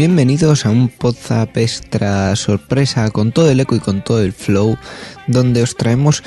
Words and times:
Bienvenidos 0.00 0.64
a 0.64 0.70
un 0.70 0.88
Podzap 0.88 1.58
extra 1.58 2.34
sorpresa 2.34 3.10
con 3.10 3.32
todo 3.32 3.50
el 3.50 3.60
eco 3.60 3.74
y 3.76 3.80
con 3.80 4.02
todo 4.02 4.22
el 4.22 4.32
flow, 4.32 4.78
donde 5.26 5.62
os 5.62 5.76
traemos 5.76 6.22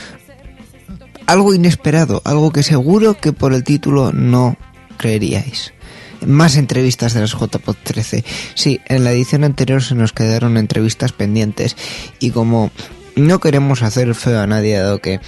algo 1.25 1.53
inesperado, 1.53 2.21
algo 2.25 2.51
que 2.51 2.63
seguro 2.63 3.15
que 3.15 3.33
por 3.33 3.53
el 3.53 3.63
título 3.63 4.11
no 4.11 4.57
creeríais. 4.97 5.73
Más 6.25 6.55
entrevistas 6.55 7.13
de 7.13 7.21
las 7.21 7.31
JPod 7.31 7.75
13. 7.83 8.23
Sí, 8.55 8.79
en 8.85 9.03
la 9.03 9.11
edición 9.11 9.43
anterior 9.43 9.83
se 9.83 9.95
nos 9.95 10.13
quedaron 10.13 10.57
entrevistas 10.57 11.11
pendientes 11.11 11.75
y 12.19 12.31
como 12.31 12.71
no 13.15 13.39
queremos 13.39 13.81
hacer 13.81 14.15
feo 14.15 14.39
a 14.39 14.47
nadie 14.47 14.77
dado 14.77 14.99
que 14.99 15.19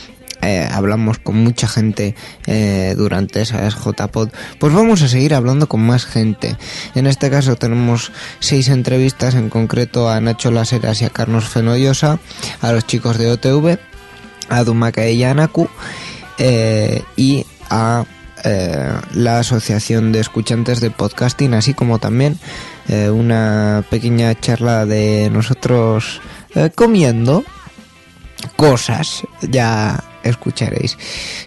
eh, 0.42 0.68
hablamos 0.72 1.18
con 1.18 1.38
mucha 1.38 1.68
gente 1.68 2.16
eh, 2.46 2.94
durante 2.96 3.42
esas 3.42 3.76
JPod, 3.76 4.30
pues 4.60 4.74
vamos 4.74 5.02
a 5.02 5.08
seguir 5.08 5.34
hablando 5.34 5.68
con 5.68 5.82
más 5.82 6.06
gente. 6.06 6.56
En 6.94 7.08
este 7.08 7.30
caso 7.30 7.56
tenemos 7.56 8.12
seis 8.40 8.70
entrevistas, 8.70 9.34
en 9.34 9.50
concreto 9.50 10.10
a 10.10 10.22
Nacho 10.22 10.52
Laseras 10.52 11.02
y 11.02 11.06
a 11.06 11.10
Carlos 11.10 11.46
Fenollosa, 11.50 12.20
a 12.62 12.72
los 12.74 12.86
chicos 12.86 13.18
de 13.18 13.32
OTV, 13.32 13.80
a 14.50 14.64
Dumaka 14.64 15.08
y 15.08 15.24
Anaku, 15.24 15.68
eh, 16.38 17.04
y 17.16 17.46
a 17.70 18.06
eh, 18.44 18.94
la 19.14 19.40
Asociación 19.40 20.12
de 20.12 20.20
Escuchantes 20.20 20.80
de 20.82 20.92
Podcasting, 20.92 21.54
así 21.54 21.74
como 21.74 22.00
también 22.00 22.40
eh, 22.88 23.10
una 23.10 23.84
pequeña 23.90 24.34
charla 24.40 24.86
de 24.86 25.30
nosotros 25.32 26.22
comiendo 26.76 27.44
cosas, 28.56 29.24
ya 29.42 30.02
escucharéis. 30.24 30.98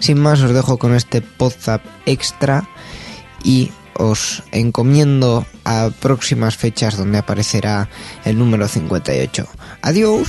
Sin 0.01 0.21
más, 0.21 0.43
os 0.43 0.53
dejo 0.53 0.79
con 0.79 0.95
este 0.95 1.23
Podzap 1.23 1.83
extra 2.05 2.69
y 3.43 3.71
os 3.95 4.43
encomiendo 4.53 5.45
a 5.65 5.91
próximas 6.01 6.57
fechas 6.57 6.97
donde 6.97 7.19
aparecerá 7.19 7.89
el 8.25 8.39
número 8.39 8.69
58. 8.69 9.47
Adiós. 9.83 10.29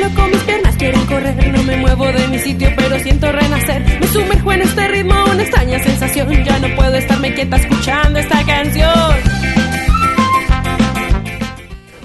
Loco, 0.00 0.26
mis 0.28 0.42
piernas 0.42 0.76
quieren 0.76 1.06
correr. 1.06 1.52
No 1.52 1.62
me 1.62 1.76
muevo 1.76 2.06
de 2.06 2.26
mi 2.28 2.38
sitio, 2.38 2.68
pero 2.76 2.98
siento 2.98 3.30
renacer. 3.30 4.00
Me 4.00 4.06
sumerjo 4.08 4.52
en 4.52 4.62
este 4.62 4.88
ritmo, 4.88 5.14
una 5.30 5.42
extraña 5.42 5.78
sensación. 5.82 6.44
Ya 6.44 6.58
no 6.58 6.74
puedo 6.74 6.94
estarme 6.94 7.34
quieta 7.34 7.56
escuchando 7.56 8.18
esta 8.18 8.44
canción. 8.44 9.14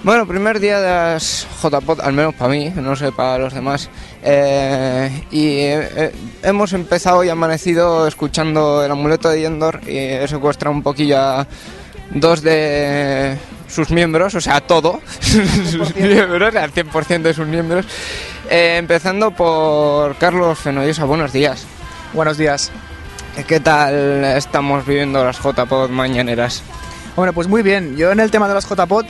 Bueno, 0.03 0.27
primer 0.27 0.59
día 0.59 0.79
de 0.81 0.87
las 0.87 1.47
JPod, 1.63 2.01
al 2.01 2.13
menos 2.13 2.35
para 2.35 2.51
mí, 2.51 2.71
no 2.75 2.95
sé 2.95 3.11
para 3.11 3.39
los 3.39 3.53
demás. 3.53 3.89
Eh, 4.21 5.23
y 5.31 5.47
eh, 5.47 5.89
eh, 5.95 6.11
hemos 6.43 6.73
empezado 6.73 7.23
y 7.23 7.29
amanecido 7.29 8.07
escuchando 8.07 8.83
el 8.85 8.91
amuleto 8.91 9.29
de 9.29 9.41
Yendor 9.41 9.81
y 9.87 9.97
he 9.97 10.27
secuestrado 10.27 10.75
un 10.75 10.83
poquillo 10.83 11.19
a 11.19 11.47
dos 12.11 12.43
de 12.43 13.35
sus 13.67 13.89
miembros, 13.91 14.35
o 14.35 14.41
sea, 14.41 14.61
todo, 14.61 15.01
sus 15.19 15.95
miembros, 15.95 16.55
al 16.55 16.73
100% 16.73 17.21
de 17.21 17.33
sus 17.33 17.47
miembros. 17.47 17.85
Eh, 18.49 18.77
empezando 18.77 19.31
por 19.31 20.15
Carlos 20.17 20.59
Fenollosa, 20.59 21.05
buenos 21.05 21.33
días. 21.33 21.65
Buenos 22.13 22.37
días. 22.37 22.71
¿Qué 23.47 23.59
tal 23.59 24.23
estamos 24.23 24.85
viviendo 24.85 25.23
las 25.23 25.37
JPod 25.39 25.89
mañaneras? 25.89 26.63
Bueno, 27.15 27.33
pues 27.33 27.47
muy 27.47 27.61
bien. 27.61 27.97
Yo 27.97 28.11
en 28.11 28.19
el 28.19 28.31
tema 28.31 28.47
de 28.47 28.53
las 28.53 28.65
JPod, 28.65 29.05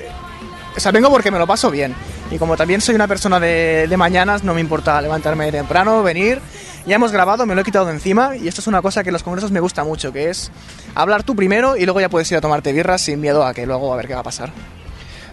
o 0.76 0.80
sea, 0.80 0.92
vengo 0.92 1.10
porque 1.10 1.32
me 1.32 1.38
lo 1.38 1.46
paso 1.46 1.70
bien. 1.70 1.96
Y 2.36 2.38
como 2.38 2.58
también 2.58 2.82
soy 2.82 2.96
una 2.96 3.08
persona 3.08 3.40
de, 3.40 3.88
de 3.88 3.96
mañanas, 3.96 4.44
no 4.44 4.54
me 4.54 4.60
importa 4.60 5.02
levantarme 5.02 5.54
temprano, 5.54 6.04
venir. 6.04 6.42
Ya 6.86 6.98
hemos 6.98 7.14
grabado, 7.14 7.46
me 7.46 7.56
lo 7.56 7.62
he 7.62 7.64
quitado 7.64 7.86
de 7.86 7.94
encima 7.94 8.36
y 8.36 8.50
esto 8.50 8.60
es 8.60 8.68
una 8.68 8.82
cosa 8.82 9.04
que 9.04 9.10
en 9.10 9.14
los 9.14 9.24
congresos 9.24 9.52
me 9.52 9.62
gusta 9.62 9.86
mucho, 9.86 10.12
que 10.12 10.30
es 10.30 10.52
hablar 10.96 11.24
tú 11.24 11.34
primero 11.34 11.78
y 11.78 11.86
luego 11.86 12.02
ya 12.02 12.10
puedes 12.10 12.30
ir 12.30 12.38
a 12.38 12.42
tomarte 12.42 12.74
birras 12.74 13.00
sin 13.00 13.22
miedo 13.22 13.46
a 13.46 13.54
que 13.54 13.66
luego 13.66 13.94
a 13.94 13.96
ver 13.96 14.08
qué 14.08 14.16
va 14.16 14.20
a 14.20 14.24
pasar. 14.24 14.52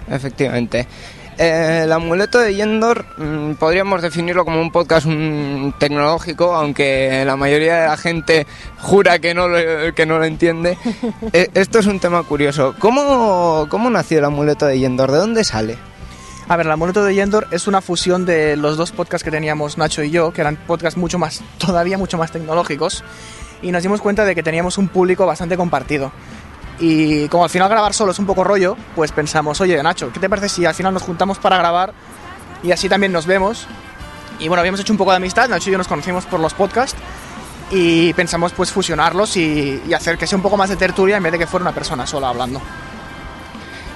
Efectivamente. 0.09 0.87
Eh, 1.39 1.81
el 1.85 1.93
amuleto 1.93 2.39
de 2.39 2.55
Yendor 2.55 3.05
mm, 3.19 3.55
podríamos 3.55 4.01
definirlo 4.01 4.45
como 4.45 4.61
un 4.61 4.71
podcast 4.71 5.07
mm, 5.09 5.73
tecnológico, 5.81 6.55
aunque 6.55 7.25
la 7.27 7.35
mayoría 7.35 7.81
de 7.81 7.87
la 7.89 7.97
gente 7.97 8.47
jura 8.79 9.19
que 9.19 9.35
no 9.35 9.49
lo, 9.49 9.93
que 9.93 10.07
no 10.07 10.19
lo 10.19 10.25
entiende. 10.25 10.79
Eh, 11.33 11.49
esto 11.55 11.81
es 11.81 11.87
un 11.87 11.99
tema 11.99 12.23
curioso. 12.23 12.77
¿Cómo, 12.79 13.67
¿Cómo 13.71 13.91
nació 13.91 14.19
el 14.19 14.25
amuleto 14.25 14.67
de 14.67 14.79
Yendor? 14.79 15.11
¿De 15.11 15.19
dónde 15.19 15.43
sale? 15.43 15.79
A 16.53 16.57
ver, 16.59 16.67
el 16.67 16.73
amuleto 16.73 17.03
de 17.03 17.15
Yendor 17.15 17.49
es 17.51 17.67
una 17.67 17.81
fusión 17.81 18.27
de 18.27 18.59
los 18.59 18.77
dos 18.77 18.93
podcasts 18.93 19.25
que 19.25 19.31
teníamos 19.31 19.79
Nacho 19.79 20.03
y 20.03 20.11
yo, 20.11 20.35
que 20.35 20.43
eran 20.43 20.57
podcasts 20.57 20.99
mucho 20.99 21.19
más, 21.19 21.43
todavía 21.59 21.97
mucho 21.97 22.19
más 22.19 22.31
tecnológicos, 22.31 23.03
y 23.63 23.73
nos 23.73 23.83
dimos 23.83 24.03
cuenta 24.03 24.27
de 24.27 24.35
que 24.35 24.43
teníamos 24.43 24.77
un 24.77 24.89
público 24.89 25.25
bastante 25.25 25.57
compartido. 25.57 26.13
Y 26.79 27.27
como 27.29 27.45
al 27.45 27.49
final 27.49 27.71
grabar 27.71 27.95
solo 27.95 28.13
es 28.13 28.19
un 28.19 28.27
poco 28.27 28.45
rollo, 28.45 28.77
pues 28.95 29.13
pensamos, 29.13 29.63
oye 29.63 29.83
Nacho, 29.83 30.13
¿qué 30.13 30.21
te 30.21 30.29
parece 30.29 30.51
si 30.51 30.67
al 30.67 30.75
final 30.75 30.93
nos 30.93 31.05
juntamos 31.05 31.39
para 31.39 31.57
grabar 31.57 31.95
y 32.63 32.71
así 32.71 32.87
también 32.87 33.13
nos 33.13 33.25
vemos? 33.25 33.67
Y 34.39 34.49
bueno, 34.49 34.61
habíamos 34.61 34.79
hecho 34.81 34.93
un 34.93 34.99
poco 34.99 35.13
de 35.13 35.17
amistad, 35.17 35.49
Nacho 35.49 35.71
y 35.71 35.73
yo 35.73 35.79
nos 35.79 35.89
conocimos 35.89 36.27
por 36.27 36.39
los 36.39 36.53
podcasts 36.53 37.01
y 37.71 38.13
pensamos 38.13 38.53
pues 38.53 38.71
fusionarlos 38.71 39.39
y, 39.39 39.83
y 39.89 39.95
hacer 39.95 40.19
que 40.19 40.27
sea 40.27 40.37
un 40.37 40.43
poco 40.43 40.59
más 40.59 40.69
de 40.69 40.77
tertulia 40.77 41.17
en 41.17 41.23
vez 41.23 41.33
de 41.33 41.39
que 41.39 41.47
fuera 41.47 41.65
una 41.65 41.73
persona 41.73 42.07
sola 42.07 42.29
hablando. 42.29 42.61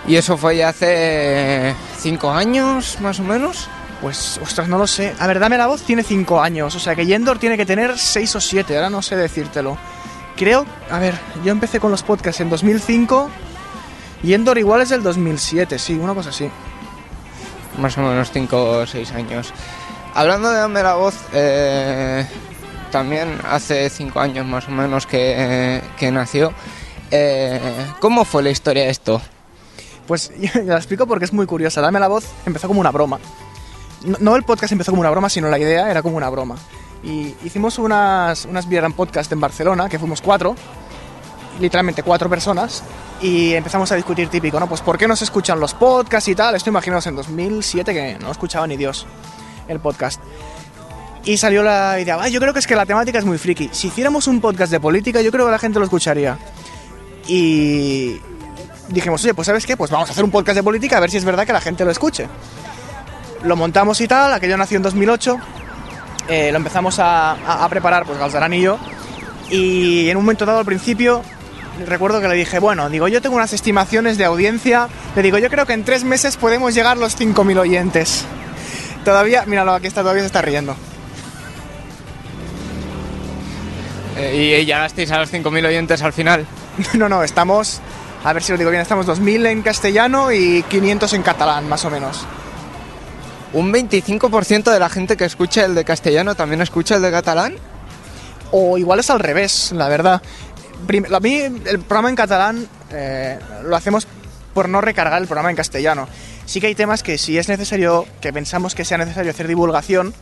Y 0.09 0.17
eso 0.17 0.37
fue 0.37 0.57
ya 0.57 0.69
hace 0.69 1.75
cinco 1.99 2.31
años, 2.31 2.99
más 3.01 3.19
o 3.21 3.25
menos. 3.25 3.69
Pues, 4.01 4.39
ostras, 4.43 4.69
no 4.69 4.79
lo 4.79 4.87
sé. 4.87 5.15
A 5.19 5.27
ver, 5.27 5.41
Dame 5.41 5.57
la 5.57 5.67
Voz 5.67 5.83
tiene 5.83 6.03
5 6.03 6.41
años, 6.41 6.75
o 6.75 6.79
sea 6.79 6.95
que 6.95 7.07
Yendor 7.07 7.39
tiene 7.39 7.57
que 7.57 7.65
tener 7.65 7.99
6 7.99 8.37
o 8.37 8.41
7, 8.41 8.77
ahora 8.77 8.91
no 8.91 9.03
sé 9.03 9.17
decírtelo. 9.17 9.77
Creo, 10.37 10.67
a 10.91 10.99
ver, 10.99 11.19
yo 11.43 11.51
empecé 11.51 11.81
con 11.81 11.91
los 11.91 12.03
podcasts 12.03 12.41
en 12.43 12.51
2005, 12.51 13.31
Yendor 14.23 14.59
igual 14.59 14.83
es 14.83 14.91
del 14.91 15.03
2007, 15.03 15.79
sí, 15.79 15.95
una 15.95 16.15
cosa 16.15 16.29
así. 16.29 16.51
Más 17.79 17.97
o 17.97 18.03
menos 18.03 18.31
cinco 18.31 18.63
o 18.63 18.87
seis 18.87 19.13
años. 19.13 19.53
Hablando 20.15 20.51
de 20.51 20.59
Dame 20.59 20.83
la 20.83 20.95
Voz, 20.95 21.17
eh, 21.33 22.27
también 22.91 23.39
hace 23.49 23.89
cinco 23.91 24.21
años 24.21 24.47
más 24.47 24.69
o 24.69 24.71
menos 24.71 25.07
que, 25.07 25.83
que 25.99 26.11
nació. 26.11 26.53
Eh, 27.11 27.61
¿Cómo 28.01 28.25
fue 28.25 28.43
la 28.43 28.51
historia 28.51 28.85
de 28.85 28.91
esto? 28.91 29.23
Pues 30.07 30.31
yo 30.39 30.63
la 30.63 30.77
explico 30.77 31.07
porque 31.07 31.25
es 31.25 31.33
muy 31.33 31.47
curiosa. 31.47 31.81
Dame 31.81 32.01
la 32.01 32.09
Voz 32.09 32.27
empezó 32.45 32.69
como 32.69 32.81
una 32.81 32.91
broma. 32.91 33.19
No, 34.21 34.37
el 34.37 34.45
podcast 34.45 34.73
empezó 34.73 34.93
como 34.93 35.01
una 35.01 35.11
broma, 35.11 35.29
sino 35.29 35.49
la 35.49 35.59
idea 35.59 35.91
era 35.91 36.03
como 36.03 36.17
una 36.17 36.29
broma. 36.31 36.57
Y 37.03 37.35
hicimos 37.45 37.79
unas, 37.79 38.45
unas 38.45 38.69
Beer 38.69 38.87
Podcast 38.95 39.31
en 39.33 39.41
Barcelona, 39.41 39.89
que 39.89 39.99
fuimos 39.99 40.21
cuatro, 40.21 40.55
literalmente 41.61 42.03
cuatro 42.03 42.29
personas, 42.29 42.83
y 43.21 43.55
empezamos 43.55 43.91
a 43.93 43.97
discutir 43.97 44.29
típico, 44.29 44.61
¿no? 44.61 44.69
Pues 44.69 44.81
¿por 44.81 44.99
qué 44.99 45.09
no 45.09 45.17
se 45.17 45.25
escuchan 45.25 45.59
los 45.59 45.75
podcasts 45.75 46.29
y 46.29 46.35
tal? 46.35 46.55
Esto 46.55 46.71
imaginaos 46.71 47.07
en 47.07 47.17
2007 47.17 47.93
que 47.95 48.19
no 48.19 48.31
escuchaba 48.31 48.67
ni 48.67 48.77
Dios 48.77 49.07
el 49.69 49.81
podcast. 49.81 50.21
Y 51.25 51.37
salió 51.39 51.63
la 51.63 51.99
idea, 51.99 52.19
"Ah, 52.21 52.29
yo 52.29 52.39
creo 52.39 52.53
que 52.53 52.61
es 52.61 52.67
que 52.67 52.77
la 52.77 52.87
temática 52.87 53.19
es 53.19 53.25
muy 53.25 53.39
friki. 53.39 53.71
Si 53.73 53.89
hiciéramos 53.89 54.29
un 54.29 54.41
podcast 54.41 54.71
de 54.71 54.79
política, 54.79 55.21
yo 55.23 55.33
creo 55.33 55.47
que 55.47 55.51
la 55.53 55.59
gente 55.59 55.79
lo 55.79 55.85
escucharía. 55.85 56.39
Y 57.27 58.21
dijimos, 58.89 59.23
oye, 59.25 59.35
pues 59.35 59.47
¿sabes 59.47 59.67
qué? 59.67 59.77
Pues 59.77 59.91
vamos 59.91 60.09
a 60.09 60.13
hacer 60.13 60.25
un 60.25 60.31
podcast 60.31 60.57
de 60.57 60.63
política 60.63 60.97
a 60.97 61.01
ver 61.01 61.11
si 61.11 61.17
es 61.17 61.25
verdad 61.25 61.47
que 61.47 61.53
la 61.53 61.61
gente 61.61 61.85
lo 61.85 61.91
escuche. 61.91 62.29
Lo 63.43 63.57
montamos 63.57 64.01
y 64.01 64.09
tal, 64.09 64.33
aquello 64.33 64.57
nació 64.57 64.77
en 64.79 64.83
2008, 64.83 65.39
eh, 66.29 66.51
lo 66.51 66.57
empezamos 66.59 66.99
a, 66.99 67.33
a- 67.33 67.65
a 67.65 67.69
preparar, 67.69 68.05
pues 68.05 68.19
Galzarán 68.19 68.53
y 68.55 68.61
yo, 68.63 68.79
y 69.51 70.09
en 70.11 70.17
un 70.17 70.25
momento 70.25 70.45
dado 70.47 70.59
al 70.61 70.65
principio 70.65 71.23
recuerdo 71.87 72.21
que 72.23 72.29
le 72.29 72.35
dije, 72.35 72.59
bueno, 72.59 72.89
digo, 72.89 73.07
yo 73.07 73.21
tengo 73.21 73.37
unas 73.37 73.53
estimaciones 73.53 74.17
de 74.19 74.25
audiencia, 74.25 74.89
le 75.15 75.23
digo, 75.23 75.37
yo 75.39 75.51
creo 75.51 75.67
que 75.67 75.75
en 75.75 75.85
tres 75.85 76.05
meses 76.05 76.37
podemos 76.39 76.75
llegar 76.75 76.97
los 76.97 77.15
5.000 77.19 77.59
oyentes. 77.59 78.25
Todavía, 79.05 79.45
míralo, 79.47 79.75
aquí 79.75 79.87
está, 79.87 80.01
todavía 80.01 80.23
se 80.23 80.27
está 80.29 80.41
riendo. 80.43 80.75
Eh, 84.17 84.61
y 84.63 84.65
llegasteis 84.65 85.11
a 85.11 85.19
los 85.19 85.31
5.000 85.33 85.67
oyentes 85.67 86.03
al 86.03 86.13
final. 86.13 86.47
No, 86.95 87.09
no, 87.09 87.23
estamos, 87.23 87.81
a 88.27 88.33
ver 88.33 88.43
si 88.43 88.51
lo 88.51 88.59
digo 88.59 88.71
bien, 88.71 88.83
estamos 88.83 89.07
2.000 89.07 89.47
en 89.47 89.63
castellano 89.63 90.33
y 90.33 90.65
500 90.65 91.13
en 91.13 91.23
catalán, 91.23 91.69
más 91.69 91.85
o 91.85 91.91
menos. 91.91 92.27
¿Un 93.53 93.73
25% 93.73 94.65
de 94.73 94.81
la 94.81 94.89
gente 94.89 95.17
que 95.17 95.25
escucha 95.25 95.65
el 95.65 95.77
de 95.77 95.85
castellano 95.85 96.35
también 96.35 96.61
escucha 96.61 96.97
el 96.97 97.03
de 97.03 97.13
catalán? 97.13 97.55
O 98.51 98.79
igual 98.79 98.99
es 98.99 99.11
al 99.11 99.21
revés, 99.21 99.71
la 99.71 99.89
verdad. 99.89 100.23
A 101.13 101.21
mí 101.21 101.37
el 101.37 101.79
programa 101.79 102.09
en 102.09 102.17
catalán 102.17 102.67
eh, 102.91 103.39
lo 103.63 103.77
hacemos 103.77 104.09
por 104.53 104.69
no 104.69 104.81
recargar 104.81 105.23
el 105.23 105.29
programa 105.29 105.51
en 105.51 105.57
castellano. 105.57 106.09
Sí 106.47 106.61
que 106.61 106.67
hay 106.67 106.75
temas 106.75 107.05
que 107.05 107.19
si 107.19 107.39
es 107.39 107.49
necesario, 107.49 108.07
que 108.21 108.33
pensamos 108.33 108.75
que 108.75 108.85
sea 108.85 108.99
necesario 108.99 109.31
hacer 109.31 109.47
divulgación, 109.47 110.13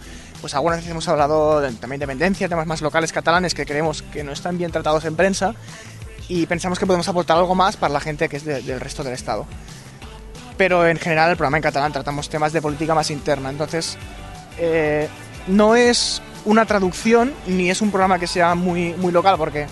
pues 0.42 0.52
algunas 0.54 0.76
veces 0.80 0.90
hemos 0.90 1.08
hablado 1.08 1.62
de, 1.62 1.68
también 1.72 2.00
de 2.00 2.04
independencia, 2.04 2.50
temas 2.50 2.66
más 2.66 2.82
locales 2.82 3.14
catalanes 3.14 3.54
que 3.54 3.64
creemos 3.64 4.02
que 4.02 4.24
no 4.24 4.32
están 4.32 4.58
bien 4.58 4.70
tratados 4.70 5.06
en 5.06 5.16
prensa 5.16 5.54
y 6.28 6.46
pensamos 6.46 6.78
que 6.78 6.86
podemos 6.86 7.08
aportar 7.08 7.36
algo 7.36 7.54
más 7.54 7.76
para 7.76 7.92
la 7.92 8.00
gente 8.00 8.28
que 8.28 8.36
es 8.36 8.44
de- 8.44 8.62
del 8.62 8.80
resto 8.80 9.02
del 9.04 9.12
Estado. 9.14 9.46
Pero 10.56 10.86
en 10.86 10.98
general 10.98 11.30
el 11.30 11.36
programa 11.36 11.56
en 11.58 11.62
catalán 11.62 11.92
tratamos 11.92 12.28
temas 12.28 12.52
de 12.52 12.62
política 12.62 12.94
más 12.94 13.10
interna, 13.10 13.50
entonces 13.50 13.96
eh, 14.58 15.08
no 15.48 15.74
es 15.74 16.22
una 16.44 16.64
traducción 16.64 17.32
ni 17.46 17.70
es 17.70 17.80
un 17.80 17.90
programa 17.90 18.18
que 18.18 18.26
sea 18.26 18.54
muy, 18.54 18.92
muy 18.94 19.10
local 19.12 19.36
porque 19.36 19.66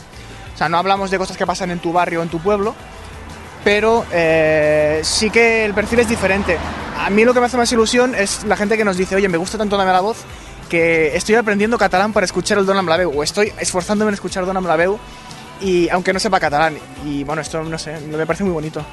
o 0.54 0.58
sea, 0.58 0.68
no 0.68 0.78
hablamos 0.78 1.10
de 1.10 1.18
cosas 1.18 1.36
que 1.36 1.46
pasan 1.46 1.70
en 1.70 1.78
tu 1.78 1.92
barrio 1.92 2.20
o 2.20 2.22
en 2.22 2.28
tu 2.28 2.40
pueblo, 2.40 2.74
pero 3.64 4.04
eh, 4.12 5.00
sí 5.04 5.30
que 5.30 5.64
el 5.64 5.72
perfil 5.72 6.00
es 6.00 6.08
diferente. 6.08 6.58
A 6.98 7.10
mí 7.10 7.24
lo 7.24 7.32
que 7.32 7.40
me 7.40 7.46
hace 7.46 7.56
más 7.56 7.70
ilusión 7.72 8.14
es 8.14 8.44
la 8.44 8.56
gente 8.56 8.76
que 8.76 8.84
nos 8.84 8.96
dice, 8.96 9.14
oye, 9.16 9.28
me 9.28 9.38
gusta 9.38 9.56
tanto 9.58 9.76
Dame 9.76 9.92
la 9.92 10.00
Voz 10.00 10.18
que 10.68 11.14
estoy 11.16 11.34
aprendiendo 11.36 11.76
catalán 11.78 12.12
para 12.12 12.24
escuchar 12.24 12.58
el 12.58 12.66
Donam 12.66 12.86
Blaveu 12.86 13.12
o 13.18 13.22
estoy 13.22 13.52
esforzándome 13.60 14.08
en 14.10 14.14
escuchar 14.14 14.44
Donam 14.46 14.64
Blaveu 14.64 14.98
y 15.62 15.88
aunque 15.88 16.12
no 16.12 16.18
sepa 16.18 16.40
catalán. 16.40 16.76
Y 17.06 17.24
bueno, 17.24 17.42
esto 17.42 17.62
no 17.62 17.78
sé, 17.78 17.98
me 18.00 18.26
parece 18.26 18.44
muy 18.44 18.52
bonito. 18.52 18.84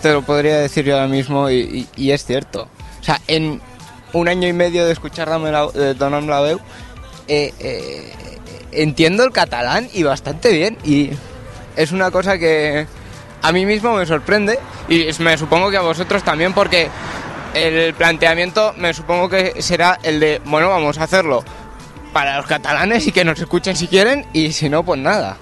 Te 0.00 0.12
lo 0.12 0.22
podría 0.22 0.58
decir 0.58 0.84
yo 0.84 0.94
ahora 0.94 1.08
mismo 1.08 1.50
y, 1.50 1.86
es 1.96 2.24
cierto. 2.24 2.68
O 3.00 3.04
sea, 3.04 3.20
en 3.26 3.60
un 4.12 4.28
año 4.28 4.48
y 4.48 4.52
medio 4.52 4.84
de 4.84 4.92
escuchar 4.92 5.28
Dame 5.28 5.50
la, 5.50 5.66
de 5.68 5.94
Donam 5.94 6.26
la 6.26 6.40
Veu, 6.40 6.60
eh, 7.28 7.52
eh, 7.58 8.12
entiendo 8.72 9.24
el 9.24 9.32
catalán 9.32 9.88
y 9.92 10.02
bastante 10.02 10.52
bien. 10.52 10.76
Y 10.84 11.10
es 11.76 11.92
una 11.92 12.10
cosa 12.10 12.38
que 12.38 12.86
a 13.42 13.52
mí 13.52 13.64
mismo 13.64 13.94
me 13.94 14.06
sorprende 14.06 14.58
y 14.88 15.06
me 15.20 15.38
supongo 15.38 15.70
que 15.70 15.76
a 15.76 15.82
vosotros 15.82 16.22
también 16.22 16.52
porque 16.52 16.88
el 17.54 17.94
planteamiento 17.94 18.74
me 18.76 18.94
supongo 18.94 19.28
que 19.28 19.62
será 19.62 19.98
el 20.02 20.20
de, 20.20 20.40
bueno, 20.44 20.68
vamos 20.68 20.98
a 20.98 21.04
hacerlo 21.04 21.44
para 22.12 22.36
los 22.36 22.46
catalanes 22.46 23.06
y 23.06 23.12
que 23.12 23.24
nos 23.24 23.38
escuchen 23.38 23.76
si 23.76 23.88
quieren 23.88 24.26
y 24.32 24.52
si 24.52 24.68
no, 24.68 24.82
pues 24.82 25.00
nada. 25.00 25.36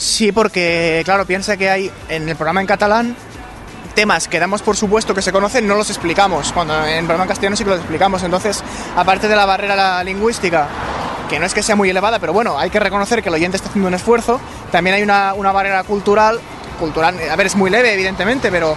Sí, 0.00 0.32
porque 0.32 1.02
claro, 1.04 1.26
piensa 1.26 1.58
que 1.58 1.68
hay 1.68 1.90
en 2.08 2.26
el 2.26 2.34
programa 2.34 2.62
en 2.62 2.66
catalán 2.66 3.14
temas 3.94 4.28
que 4.28 4.40
damos 4.40 4.62
por 4.62 4.74
supuesto 4.74 5.14
que 5.14 5.20
se 5.20 5.30
conocen, 5.30 5.66
no 5.66 5.74
los 5.74 5.90
explicamos. 5.90 6.52
Cuando 6.52 6.72
en 6.86 7.04
programa 7.04 7.24
en 7.24 7.28
castellano 7.28 7.54
sí 7.54 7.64
que 7.64 7.70
los 7.70 7.80
explicamos. 7.80 8.22
Entonces, 8.22 8.64
aparte 8.96 9.28
de 9.28 9.36
la 9.36 9.44
barrera 9.44 10.02
lingüística, 10.02 10.68
que 11.28 11.38
no 11.38 11.44
es 11.44 11.52
que 11.52 11.62
sea 11.62 11.76
muy 11.76 11.90
elevada, 11.90 12.18
pero 12.18 12.32
bueno, 12.32 12.58
hay 12.58 12.70
que 12.70 12.80
reconocer 12.80 13.22
que 13.22 13.28
el 13.28 13.34
oyente 13.34 13.58
está 13.58 13.68
haciendo 13.68 13.88
un 13.88 13.94
esfuerzo. 13.94 14.40
También 14.72 14.96
hay 14.96 15.02
una, 15.02 15.34
una 15.34 15.52
barrera 15.52 15.84
cultural, 15.84 16.40
cultural, 16.78 17.18
a 17.30 17.36
ver, 17.36 17.48
es 17.48 17.56
muy 17.56 17.68
leve, 17.68 17.92
evidentemente, 17.92 18.50
pero 18.50 18.76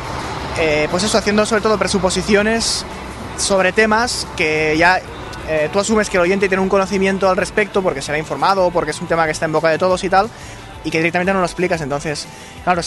eh, 0.59 0.89
pues 0.91 1.03
eso, 1.03 1.17
haciendo 1.17 1.45
sobre 1.45 1.61
todo 1.61 1.77
presuposiciones 1.77 2.85
sobre 3.37 3.71
temas 3.71 4.27
que 4.35 4.75
ya 4.77 4.99
eh, 5.47 5.69
tú 5.73 5.79
asumes 5.79 6.09
que 6.09 6.17
el 6.17 6.23
oyente 6.23 6.47
tiene 6.47 6.61
un 6.61 6.69
conocimiento 6.69 7.29
al 7.29 7.35
respecto 7.35 7.81
porque 7.81 8.01
será 8.01 8.17
informado, 8.17 8.71
porque 8.71 8.91
es 8.91 9.01
un 9.01 9.07
tema 9.07 9.25
que 9.25 9.31
está 9.31 9.45
en 9.45 9.51
boca 9.51 9.69
de 9.69 9.77
todos 9.77 10.03
y 10.03 10.09
tal, 10.09 10.29
y 10.83 10.91
que 10.91 10.97
directamente 10.97 11.33
no 11.33 11.39
lo 11.39 11.45
explicas. 11.45 11.81
Entonces, 11.81 12.27
claro, 12.63 12.81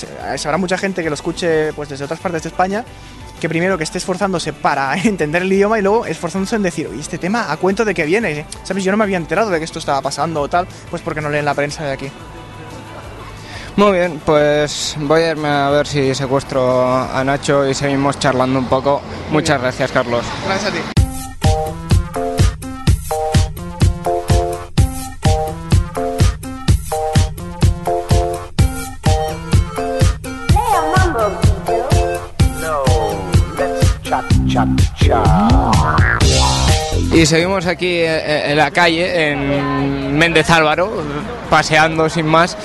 habrá 0.45 0.57
mucha 0.59 0.79
gente 0.79 1.03
que 1.03 1.09
lo 1.09 1.15
escuche 1.15 1.73
pues 1.73 1.89
desde 1.89 2.05
otras 2.05 2.21
partes 2.21 2.43
de 2.43 2.49
España 2.49 2.85
que 3.41 3.49
primero 3.49 3.77
que 3.77 3.85
esté 3.85 3.99
esforzándose 3.99 4.53
para 4.53 4.97
entender 5.05 5.43
el 5.43 5.53
idioma 5.53 5.79
y 5.79 5.83
luego 5.83 6.07
esforzándose 6.07 6.57
en 6.57 6.63
decir, 6.63 6.89
oye, 6.89 7.01
este 7.01 7.19
tema 7.19 7.51
a 7.51 7.57
cuento 7.57 7.85
de 7.85 7.95
qué 7.95 8.05
viene, 8.05 8.47
¿sabes? 8.63 8.85
Yo 8.85 8.91
no 8.91 8.97
me 8.97 9.05
había 9.05 9.17
enterado 9.17 9.51
de 9.51 9.59
que 9.59 9.65
esto 9.65 9.79
estaba 9.79 10.01
pasando 10.01 10.41
o 10.41 10.49
tal, 10.49 10.67
pues 10.91 11.03
porque 11.03 11.21
no 11.21 11.29
leen 11.29 11.45
la 11.45 11.55
prensa 11.55 11.85
de 11.85 11.93
aquí. 11.93 12.11
Muy 13.77 13.93
bien, 13.93 14.23
pues 14.25 14.97
voy 15.01 15.21
a 15.21 15.31
irme 15.33 15.49
a 15.49 15.69
ver 15.69 15.87
si 15.87 16.15
secuestro 16.15 16.87
a 16.91 17.23
Nacho 17.25 17.69
y 17.69 17.75
seguimos 17.75 18.19
charlando 18.19 18.59
un 18.59 18.67
poco. 18.67 19.03
Muchas 19.31 19.61
gracias, 19.61 19.93
Carlos. 19.93 20.25
Gracias 20.47 20.73
a 20.73 20.75
ti. 20.75 20.96
Y 37.17 37.25
seguimos 37.25 37.65
aquí 37.65 37.87
eh, 37.87 38.51
en 38.51 38.59
la 38.59 38.71
calle, 38.71 39.31
en 39.31 40.19
Méndez 40.19 40.51
Álvaro, 40.51 41.03
paseando 41.49 42.11
sin 42.11 42.27
más, 42.27 42.59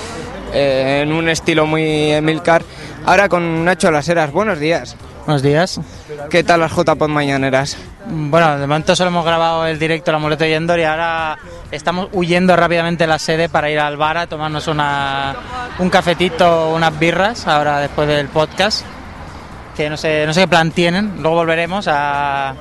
eh, 0.52 1.00
en 1.02 1.10
un 1.10 1.30
estilo 1.30 1.64
muy 1.64 2.12
Emilcar. 2.12 2.62
Ahora 3.06 3.30
con 3.30 3.64
Nacho 3.64 3.90
Las 3.90 4.10
Heras, 4.10 4.30
buenos 4.30 4.58
días. 4.58 4.94
Buenos 5.24 5.42
días. 5.42 5.80
¿Qué 6.28 6.44
tal 6.44 6.60
las 6.60 6.72
JPod 6.72 7.08
mañaneras? 7.08 7.78
Bueno, 8.06 8.58
de 8.58 8.66
momento 8.66 8.94
solo 8.94 9.08
hemos 9.08 9.24
grabado 9.24 9.66
el 9.66 9.78
directo 9.78 10.10
El 10.10 10.16
Amuleto 10.16 10.44
de 10.44 10.50
Yendor 10.50 10.80
y 10.80 10.84
ahora 10.84 11.38
estamos 11.70 12.10
huyendo 12.12 12.54
rápidamente 12.54 13.04
de 13.04 13.08
la 13.08 13.18
sede 13.18 13.48
para 13.48 13.70
ir 13.70 13.78
al 13.78 13.96
bar 13.96 14.18
a 14.18 14.26
tomarnos 14.26 14.68
una, 14.68 15.34
un 15.78 15.88
cafetito, 15.88 16.74
unas 16.74 16.98
birras, 16.98 17.46
ahora 17.46 17.78
después 17.78 18.06
del 18.06 18.28
podcast. 18.28 18.84
Que 19.74 19.88
no 19.88 19.96
sé, 19.96 20.26
no 20.26 20.34
sé 20.34 20.42
qué 20.42 20.48
plan 20.48 20.72
tienen, 20.72 21.22
luego 21.22 21.36
volveremos 21.36 21.88
a... 21.88 22.54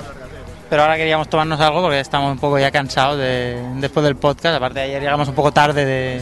Pero 0.71 0.83
ahora 0.83 0.95
queríamos 0.95 1.27
tomarnos 1.27 1.59
algo 1.59 1.81
porque 1.81 1.99
estamos 1.99 2.31
un 2.31 2.39
poco 2.39 2.57
ya 2.57 2.71
cansados 2.71 3.17
de, 3.17 3.61
después 3.81 4.05
del 4.05 4.15
podcast. 4.15 4.55
Aparte 4.55 4.79
ayer 4.79 5.01
llegamos 5.01 5.27
un 5.27 5.35
poco 5.35 5.51
tarde 5.51 5.83
de, 5.83 6.21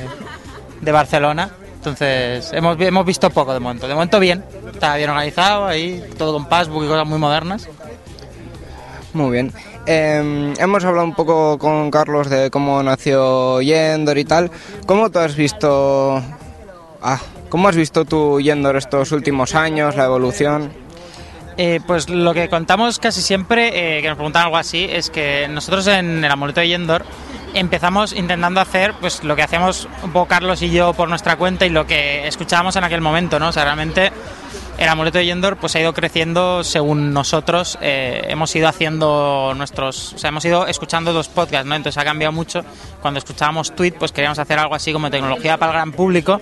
de 0.82 0.92
Barcelona. 0.92 1.52
Entonces 1.76 2.52
hemos, 2.52 2.82
hemos 2.82 3.06
visto 3.06 3.30
poco 3.30 3.54
de 3.54 3.60
momento. 3.60 3.88
De 3.88 3.94
momento 3.94 4.20
bien, 4.20 4.44
está 4.74 4.96
bien 4.96 5.12
organizado, 5.12 5.68
ahí 5.68 6.04
todo 6.18 6.34
con 6.34 6.50
passbook 6.50 6.84
y 6.84 6.88
cosas 6.88 7.06
muy 7.06 7.20
modernas. 7.20 7.70
Muy 9.14 9.30
bien. 9.34 9.54
Eh, 9.86 10.56
hemos 10.58 10.84
hablado 10.84 11.06
un 11.06 11.14
poco 11.14 11.60
con 11.60 11.92
Carlos 11.92 12.28
de 12.28 12.50
cómo 12.50 12.82
nació 12.82 13.62
Yendor 13.62 14.18
y 14.18 14.26
tal. 14.26 14.50
¿Cómo 14.88 15.12
tú 15.12 15.20
has 15.20 15.36
visto... 15.36 16.24
Ah, 17.04 17.20
¿Cómo 17.50 17.68
has 17.68 17.76
visto 17.76 18.04
tú 18.04 18.42
Yendor 18.42 18.78
estos 18.78 19.12
últimos 19.12 19.54
años, 19.54 19.96
la 19.96 20.06
evolución? 20.06 20.89
Eh, 21.62 21.82
pues 21.86 22.08
lo 22.08 22.34
que 22.34 22.48
contamos 22.48 23.00
casi 23.00 23.22
siempre, 23.22 23.98
eh, 23.98 24.02
que 24.02 24.08
nos 24.08 24.16
preguntan 24.16 24.44
algo 24.44 24.56
así, 24.56 24.88
es 24.90 25.10
que 25.10 25.46
nosotros 25.50 25.88
en 25.88 26.24
el 26.24 26.32
amuleto 26.32 26.62
de 26.62 26.70
Yendor 26.70 27.04
empezamos 27.54 28.14
intentando 28.14 28.62
hacer 28.62 28.94
pues 29.02 29.26
lo 29.26 29.36
que 29.36 29.44
hacemos 29.44 29.90
un 30.02 30.14
poco 30.14 30.30
Carlos 30.30 30.62
y 30.62 30.70
yo 30.70 30.94
por 30.94 31.10
nuestra 31.10 31.36
cuenta 31.36 31.66
y 31.66 31.70
lo 31.70 31.86
que 31.86 32.26
escuchábamos 32.30 32.78
en 32.78 32.86
aquel 32.86 33.02
momento, 33.02 33.40
¿no? 33.40 33.50
O 33.50 33.52
sea, 33.52 33.66
realmente 33.66 34.14
el 34.78 34.88
amuleto 34.88 35.18
de 35.18 35.26
Yendor 35.26 35.58
pues 35.58 35.76
ha 35.76 35.82
ido 35.82 35.94
creciendo 35.94 36.64
según 36.64 37.12
nosotros 37.12 37.78
eh, 37.82 38.22
hemos 38.30 38.56
ido 38.56 38.70
haciendo 38.70 39.54
nuestros, 39.54 40.14
o 40.14 40.18
sea, 40.18 40.30
hemos 40.30 40.46
ido 40.46 40.66
escuchando 40.66 41.12
dos 41.12 41.28
podcasts, 41.28 41.68
¿no? 41.68 41.76
Entonces 41.76 42.02
ha 42.02 42.06
cambiado 42.06 42.32
mucho. 42.32 42.64
Cuando 43.02 43.18
escuchábamos 43.18 43.76
Tweet, 43.76 43.96
pues 44.00 44.14
queríamos 44.14 44.40
hacer 44.40 44.60
algo 44.60 44.76
así 44.76 44.94
como 44.94 45.10
tecnología 45.10 45.58
para 45.58 45.74
el 45.74 45.76
gran 45.76 45.92
público 45.92 46.40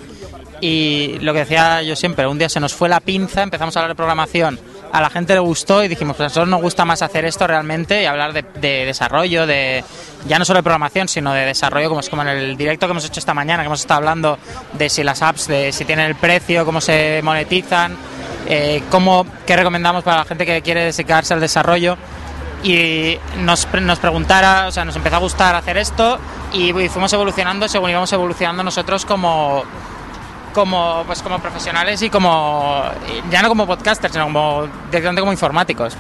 y 0.62 1.18
lo 1.22 1.34
que 1.34 1.40
decía 1.40 1.82
yo 1.84 1.96
siempre, 1.96 2.28
un 2.28 2.38
día 2.38 2.50
se 2.50 2.60
nos 2.60 2.74
fue 2.74 2.90
la 2.90 3.00
pinza, 3.00 3.44
empezamos 3.44 3.76
a 3.76 3.80
hablar 3.80 3.92
de 3.92 3.96
programación, 3.96 4.60
a 4.92 5.02
la 5.02 5.10
gente 5.10 5.34
le 5.34 5.40
gustó 5.40 5.84
y 5.84 5.88
dijimos, 5.88 6.16
pues 6.16 6.26
a 6.26 6.30
nosotros 6.30 6.50
nos 6.50 6.62
gusta 6.62 6.86
más 6.86 7.02
hacer 7.02 7.26
esto 7.26 7.48
realmente 7.48 8.02
y 8.04 8.06
hablar 8.06 8.34
de, 8.34 8.44
de 8.60 8.86
desarrollo, 8.86 9.46
de 9.46 9.84
ya 10.28 10.40
no 10.40 10.46
solo 10.46 10.58
de 10.58 10.64
programación, 10.64 11.08
sino 11.08 11.34
de 11.34 11.46
desarrollo, 11.46 11.90
como 11.90 12.02
es 12.02 12.10
como 12.10 12.22
en 12.24 12.30
el 12.30 12.58
directo 12.58 12.88
que 12.88 12.92
hemos 12.92 13.06
hecho 13.06 13.20
esta 13.20 13.34
mañana, 13.34 13.64
que 13.64 13.68
hemos 13.68 13.82
estado 13.82 14.00
hablando 14.00 14.38
de 14.74 14.90
si 14.90 15.04
las 15.04 15.22
apps, 15.22 15.48
de 15.48 15.72
si 15.72 15.86
tienen 15.86 16.06
el 16.06 16.16
precio, 16.16 16.66
cómo 16.66 16.82
se 16.82 17.22
monetizan, 17.24 17.96
eh, 18.48 18.84
cómo, 18.90 19.26
qué 19.46 19.56
recomendamos 19.56 20.04
para 20.04 20.18
la 20.18 20.26
gente 20.26 20.46
que 20.46 20.62
quiere 20.62 20.92
dedicarse 20.92 21.34
al 21.34 21.40
desarrollo 21.40 21.98
y 22.64 23.18
nos, 23.38 23.68
nos 23.82 24.00
preguntara, 24.00 24.68
o 24.68 24.72
sea, 24.72 24.84
nos 24.86 24.96
empezó 24.96 25.18
a 25.18 25.20
gustar 25.20 25.56
hacer 25.56 25.78
esto 25.78 26.20
y, 26.54 26.78
y 26.78 26.90
fuimos 26.90 27.12
evolucionando 27.14 27.68
según 27.68 27.90
íbamos 27.90 28.12
evolucionando 28.14 28.64
nosotros 28.64 29.06
como 29.06 29.64
como 30.58 31.04
pues 31.06 31.22
como 31.22 31.40
profesionales 31.40 32.02
y 32.02 32.10
como 32.10 32.82
ya 33.30 33.42
no 33.44 33.48
como 33.50 33.68
podcasters 33.68 34.14
sino 34.14 34.26
como 34.26 34.68
directamente 34.90 35.22
como 35.22 35.32
informáticos 35.32 35.96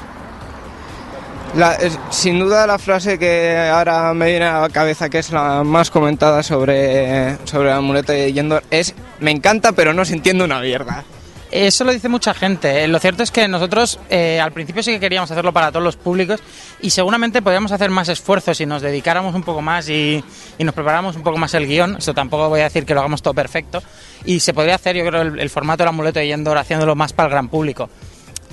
La- 1.55 1.77
sin 2.09 2.39
duda 2.39 2.67
la 2.67 2.77
frase 2.77 3.17
que 3.17 3.69
ahora 3.71 4.13
me 4.13 4.25
viene 4.27 4.45
a 4.45 4.59
la 4.61 4.69
cabeza, 4.69 5.09
que 5.09 5.19
es 5.19 5.31
la 5.31 5.63
más 5.63 5.89
comentada 5.89 6.43
sobre, 6.43 7.37
sobre 7.45 7.69
el 7.69 7.75
amuleto 7.77 8.11
de 8.11 8.31
Yendor, 8.33 8.63
es 8.69 8.93
me 9.19 9.31
encanta 9.31 9.71
pero 9.71 9.93
no 9.93 10.03
se 10.05 10.13
entiende 10.13 10.43
una 10.43 10.59
mierda. 10.59 11.03
Eso 11.51 11.85
lo 11.85 11.93
dice 11.93 12.09
mucha 12.09 12.33
gente. 12.33 12.83
Eh, 12.83 12.87
Lo 12.87 12.99
cierto 12.99 13.23
es 13.23 13.31
que 13.31 13.47
nosotros 13.47 13.99
eh, 14.09 14.39
al 14.39 14.51
principio 14.51 14.83
sí 14.83 14.91
que 14.91 14.99
queríamos 14.99 15.31
hacerlo 15.31 15.53
para 15.53 15.71
todos 15.71 15.83
los 15.83 15.95
públicos 15.95 16.41
y 16.81 16.89
seguramente 16.89 17.41
podríamos 17.41 17.71
hacer 17.71 17.89
más 17.89 18.09
esfuerzos 18.09 18.57
si 18.57 18.65
nos 18.65 18.81
dedicáramos 18.81 19.33
un 19.33 19.43
poco 19.43 19.61
más 19.61 19.87
y, 19.89 20.23
nos 20.59 20.73
preparáramos 20.73 21.15
un 21.15 21.23
poco 21.23 21.37
más 21.37 21.53
el 21.53 21.65
guion. 21.65 21.95
Esto 21.97 22.13
tampoco 22.13 22.49
voy 22.49 22.61
a 22.61 22.65
decir 22.65 22.85
que 22.85 22.93
lo 22.93 22.99
hagamos 22.99 23.21
todo 23.21 23.33
perfecto. 23.33 23.81
Y 24.25 24.41
se 24.41 24.53
podría 24.53 24.75
hacer, 24.75 24.97
yo 24.97 25.05
creo, 25.05 25.21
el, 25.21 25.39
el 25.39 25.49
formato 25.49 25.83
del 25.83 25.89
amuleto 25.89 26.19
de 26.19 26.27
Yendor 26.27 26.57
haciéndolo 26.57 26.95
más 26.95 27.13
para 27.13 27.27
el 27.27 27.31
gran 27.31 27.47
público. 27.47 27.89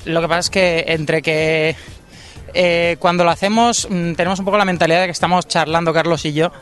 Lo 0.05 0.21
que 0.21 0.29
pasa 0.29 0.41
es 0.41 0.51
que 0.51 0.85
entre 0.89 1.21
que 1.21 1.75
eh, 2.53 2.97
cuando 3.01 3.25
lo 3.25 3.31
hacemos 3.31 3.89
mm, 3.91 4.13
tenemos 4.13 4.39
un 4.39 4.45
poco 4.45 4.59
la 4.59 4.65
mentalidad 4.65 5.01
de 5.01 5.07
que 5.07 5.13
estamos 5.13 5.49
charlando 5.49 5.93
Carlos 5.93 6.25
y 6.27 6.33
yo. 6.33 6.53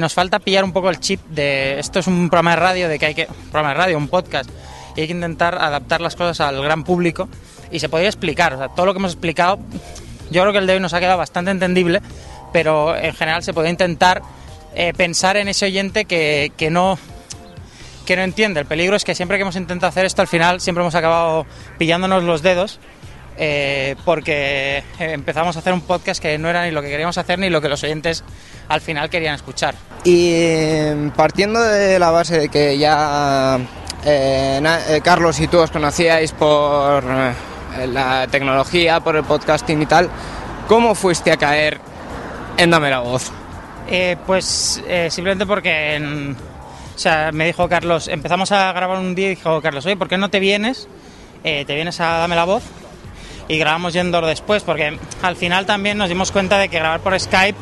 nos 0.00 0.14
falta 0.14 0.40
pillar 0.40 0.64
un 0.64 0.72
poco 0.72 0.90
el 0.90 0.98
chip 0.98 1.20
de 1.28 1.78
esto 1.78 2.00
es 2.00 2.06
un 2.08 2.28
programa 2.28 2.50
de 2.50 2.56
radio, 2.56 2.88
de 2.88 2.98
que 2.98 3.06
hay 3.06 3.14
que 3.14 3.26
un 3.28 3.50
programa 3.50 3.68
de 3.68 3.74
radio, 3.74 3.98
un 3.98 4.08
podcast 4.08 4.50
y 4.96 5.00
hay 5.00 5.06
que 5.06 5.12
intentar 5.12 5.54
adaptar 5.56 6.00
las 6.00 6.16
cosas 6.16 6.40
al 6.40 6.62
gran 6.62 6.84
público 6.84 7.28
y 7.70 7.80
se 7.80 7.88
podría 7.88 8.08
explicar, 8.08 8.54
o 8.54 8.58
sea, 8.58 8.68
todo 8.68 8.86
lo 8.86 8.92
que 8.92 8.98
hemos 8.98 9.12
explicado, 9.12 9.58
yo 10.30 10.42
creo 10.42 10.52
que 10.52 10.58
el 10.58 10.66
de 10.66 10.74
hoy 10.74 10.80
nos 10.80 10.94
ha 10.94 11.00
quedado 11.00 11.18
bastante 11.18 11.50
entendible, 11.50 12.00
pero 12.52 12.96
en 12.96 13.14
general 13.14 13.42
se 13.42 13.52
puede 13.52 13.70
intentar 13.70 14.22
eh, 14.74 14.92
pensar 14.96 15.36
en 15.36 15.48
ese 15.48 15.66
oyente 15.66 16.04
que, 16.04 16.52
que 16.56 16.70
no 16.70 16.98
que 18.06 18.16
no 18.16 18.22
entiende. 18.22 18.60
El 18.60 18.66
peligro 18.66 18.96
es 18.96 19.04
que 19.04 19.14
siempre 19.14 19.38
que 19.38 19.42
hemos 19.42 19.56
intentado 19.56 19.88
hacer 19.88 20.04
esto, 20.04 20.20
al 20.20 20.28
final 20.28 20.60
siempre 20.60 20.82
hemos 20.82 20.94
acabado 20.94 21.46
pillándonos 21.78 22.22
los 22.22 22.42
dedos 22.42 22.78
eh, 23.36 23.96
porque 24.04 24.78
eh, 24.78 24.82
empezamos 24.98 25.56
a 25.56 25.58
hacer 25.58 25.72
un 25.72 25.80
podcast 25.80 26.22
que 26.22 26.38
no 26.38 26.48
era 26.48 26.64
ni 26.64 26.70
lo 26.70 26.82
que 26.82 26.88
queríamos 26.88 27.18
hacer 27.18 27.38
ni 27.38 27.50
lo 27.50 27.60
que 27.60 27.68
los 27.68 27.82
oyentes 27.82 28.22
al 28.68 28.80
final 28.80 29.10
querían 29.10 29.34
escuchar. 29.34 29.74
Y 30.04 30.30
eh, 30.32 31.10
partiendo 31.16 31.60
de 31.60 31.98
la 31.98 32.10
base 32.10 32.38
de 32.38 32.48
que 32.48 32.78
ya 32.78 33.58
eh, 34.04 34.60
eh, 34.88 35.00
Carlos 35.02 35.40
y 35.40 35.48
tú 35.48 35.58
os 35.58 35.70
conocíais 35.70 36.32
por 36.32 37.04
eh, 37.04 37.86
la 37.86 38.26
tecnología, 38.26 39.00
por 39.00 39.16
el 39.16 39.24
podcasting 39.24 39.82
y 39.82 39.86
tal, 39.86 40.10
¿cómo 40.68 40.94
fuiste 40.94 41.32
a 41.32 41.36
caer 41.36 41.80
en 42.56 42.70
Dame 42.70 42.90
la 42.90 43.00
Voz? 43.00 43.32
Pues 44.26 44.82
simplemente 45.10 45.46
porque 45.46 46.34
o 46.94 46.98
sea, 46.98 47.30
me 47.32 47.46
dijo 47.46 47.68
Carlos, 47.68 48.08
empezamos 48.08 48.50
a 48.52 48.72
grabar 48.72 48.98
un 48.98 49.14
día 49.14 49.26
y 49.26 49.34
dijo 49.34 49.60
Carlos, 49.60 49.84
oye, 49.86 49.96
¿por 49.96 50.08
qué 50.08 50.16
no 50.16 50.30
te 50.30 50.40
vienes? 50.40 50.88
Te 51.42 51.74
vienes 51.74 52.00
a 52.00 52.18
Dame 52.18 52.36
la 52.36 52.44
Voz 52.44 52.62
y 53.48 53.58
grabamos 53.58 53.92
Yendor 53.92 54.24
después, 54.24 54.62
porque 54.62 54.98
al 55.22 55.36
final 55.36 55.66
también 55.66 55.98
nos 55.98 56.08
dimos 56.08 56.32
cuenta 56.32 56.58
de 56.58 56.68
que 56.68 56.78
grabar 56.78 57.00
por 57.00 57.18
Skype 57.18 57.58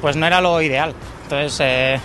pues 0.00 0.16
no 0.16 0.26
era 0.26 0.40
lo 0.40 0.60
ideal. 0.60 0.94
Entonces, 1.22 2.00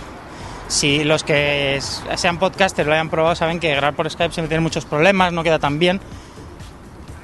si 0.68 1.02
los 1.04 1.24
que 1.24 1.80
sean 2.16 2.38
podcasters 2.38 2.86
lo 2.86 2.92
hayan 2.94 3.08
probado 3.10 3.34
saben 3.34 3.58
que 3.58 3.70
grabar 3.74 3.94
por 3.94 4.08
Skype 4.10 4.32
siempre 4.32 4.48
tiene 4.48 4.62
muchos 4.62 4.84
problemas, 4.84 5.32
no 5.32 5.42
queda 5.42 5.58
tan 5.58 5.78
bien. 5.78 6.00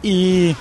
Y 0.03 0.55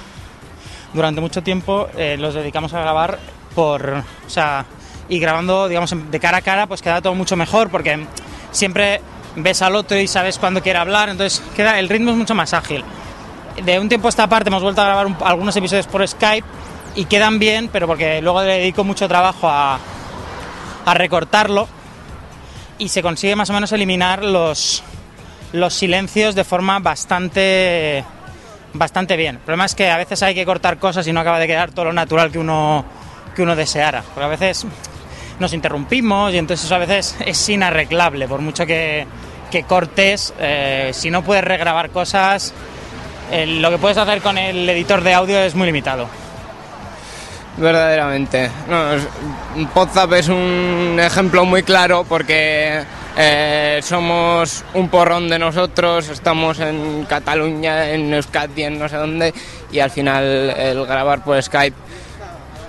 durante 0.94 1.22
mucho 1.22 1.42
tiempo 1.44 1.88
eh, 1.98 2.18
los 2.20 2.34
dedicamos 2.34 2.74
a 2.74 2.82
grabar 2.82 3.20
por, 3.56 4.04
o 4.26 4.30
sea, 4.30 4.66
y 5.10 5.20
grabando, 5.20 5.68
digamos, 5.68 5.94
de 6.12 6.20
cara 6.20 6.38
a 6.38 6.42
cara, 6.42 6.68
pues 6.68 6.82
queda 6.82 7.02
todo 7.02 7.14
mucho 7.16 7.36
mejor 7.36 7.70
porque 7.70 8.06
siempre 8.52 9.02
ves 9.36 9.62
al 9.62 9.76
otro 9.76 9.98
y 9.98 10.08
sabes 10.08 10.38
cuándo 10.38 10.62
quiere 10.62 10.80
hablar, 10.80 11.10
entonces 11.10 11.42
queda, 11.56 11.80
el 11.80 11.90
ritmo 11.90 12.12
es 12.12 12.18
mucho 12.18 12.36
más 12.36 12.54
ágil. 12.54 12.84
De 13.64 13.80
un 13.80 13.90
tiempo 13.90 14.08
a 14.08 14.10
esta 14.10 14.28
parte 14.28 14.50
hemos 14.50 14.64
vuelto 14.64 14.82
a 14.82 14.86
grabar 14.86 15.06
un- 15.08 15.18
algunos 15.24 15.56
episodios 15.56 15.88
por 15.88 16.08
Skype 16.08 16.46
y 16.96 17.06
quedan 17.06 17.40
bien, 17.40 17.70
pero 17.72 17.88
porque 17.88 18.22
luego 18.22 18.42
le 18.42 18.60
dedico 18.60 18.84
mucho 18.84 19.08
trabajo 19.08 19.48
a, 19.50 19.80
a 20.86 20.94
recortarlo 20.94 21.68
y 22.84 22.90
se 22.90 23.02
consigue 23.02 23.36
más 23.36 23.50
o 23.50 23.54
menos 23.54 23.72
eliminar 23.72 24.24
los, 24.24 24.84
los 25.54 25.74
silencios 25.74 26.36
de 26.36 26.44
forma 26.44 26.80
bastante 26.80 28.04
bastante 28.74 29.16
bien. 29.16 29.36
El 29.36 29.42
problema 29.42 29.66
es 29.66 29.76
que 29.76 29.90
a 29.90 29.98
veces 29.98 30.22
hay 30.24 30.36
que 30.36 30.46
cortar 30.46 30.78
cosas 30.80 31.08
y 31.08 31.14
no 31.14 31.22
acaba 31.22 31.40
de 31.40 31.48
quedar 31.48 31.72
todo 31.72 31.86
lo 31.86 31.94
natural 31.94 32.32
que 32.32 32.40
uno, 32.40 32.84
que 33.36 33.44
uno 33.44 33.56
deseara. 33.56 34.04
Porque 34.14 34.26
a 34.26 34.28
veces 34.28 34.66
nos 35.40 35.54
interrumpimos 35.54 36.34
y 36.34 36.40
entonces 36.40 36.66
eso 36.66 36.76
a 36.76 36.80
veces 36.80 37.16
es 37.26 37.50
inarreglable. 37.50 38.28
Por 38.28 38.42
mucho 38.42 38.66
que, 38.66 39.08
que 39.50 39.64
cortes, 39.64 40.34
eh, 40.40 40.90
si 40.94 41.10
no 41.10 41.24
puedes 41.24 41.44
regrabar 41.44 41.90
cosas, 41.92 42.54
eh, 43.32 43.46
lo 43.46 43.70
que 43.70 43.78
puedes 43.78 43.98
hacer 43.98 44.22
con 44.22 44.38
el 44.38 44.68
editor 44.68 45.02
de 45.02 45.14
audio 45.14 45.40
es 45.40 45.56
muy 45.56 45.68
limitado. 45.68 46.23
Verdaderamente. 47.58 48.50
No, 48.68 49.68
Podzap 49.74 50.14
es 50.14 50.28
un 50.28 50.98
ejemplo 51.00 51.46
muy 51.46 51.64
claro 51.64 52.04
porque 52.04 52.84
eh, 53.16 53.80
somos 53.84 54.64
un 54.74 54.90
porrón 54.90 55.30
de 55.30 55.38
nosotros, 55.38 56.10
estamos 56.10 56.60
en 56.60 57.06
Cataluña, 57.06 57.92
en 57.92 58.14
Euskadi, 58.14 58.64
en 58.64 58.80
no 58.80 58.90
sé 58.90 58.98
dónde, 58.98 59.34
y 59.72 59.80
al 59.80 59.92
final 59.92 60.24
el 60.24 60.86
grabar 60.86 61.24
por 61.24 61.42
Skype 61.42 61.76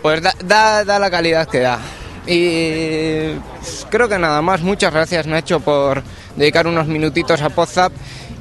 pues 0.04 0.20
da, 0.20 0.84
da, 0.84 0.98
la 0.98 1.10
calidad 1.10 1.48
que 1.48 1.60
da. 1.60 1.78
Y 2.26 3.30
pues, 3.58 3.86
creo 3.88 4.06
que 4.06 4.18
nada 4.18 4.42
más. 4.42 4.60
Muchas 4.60 4.92
gracias 4.92 5.26
Nacho 5.26 5.60
por 5.60 6.02
dedicar 6.36 6.66
unos 6.66 6.86
minutitos 6.86 7.40
a 7.40 7.48
Podzap 7.48 7.90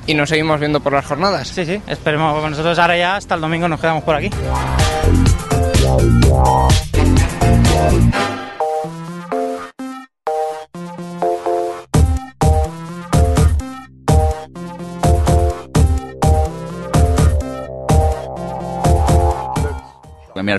y 0.06 0.14
nos 0.14 0.28
seguimos 0.28 0.60
viendo 0.60 0.82
por 0.82 0.92
las 0.92 1.06
jornadas. 1.06 1.48
Sí, 1.48 1.66
sí, 1.66 1.82
esperemos. 1.88 2.50
Nosotros 2.50 2.78
ahora 2.80 2.98
ya 2.98 3.16
hasta 3.16 3.36
el 3.36 3.42
domingo 3.42 3.70
nos 3.70 3.80
quedamos 3.80 4.04
por 4.04 4.16
aquí. 4.16 4.30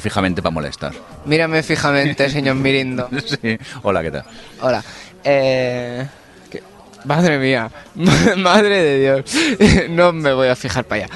Fijamente 0.04 0.42
para 0.42 0.52
molestar. 0.52 0.92
Mírame 1.24 1.62
fijamente, 1.62 2.28
señor 2.28 2.56
Mirindo. 2.56 3.08
Sí. 3.26 3.58
Hola, 3.82 4.02
¿qué 4.02 4.10
tal? 4.10 4.24
Hola. 4.60 4.84
Eh, 5.24 6.06
¿qué? 6.50 6.62
Madre 7.04 7.38
mía. 7.38 7.70
Madre 8.36 8.82
de 8.82 8.98
Dios. 9.00 9.88
no 9.88 10.12
me 10.12 10.34
voy 10.34 10.48
a 10.48 10.56
fijar 10.56 10.84
para 10.84 11.04
allá. 11.04 11.14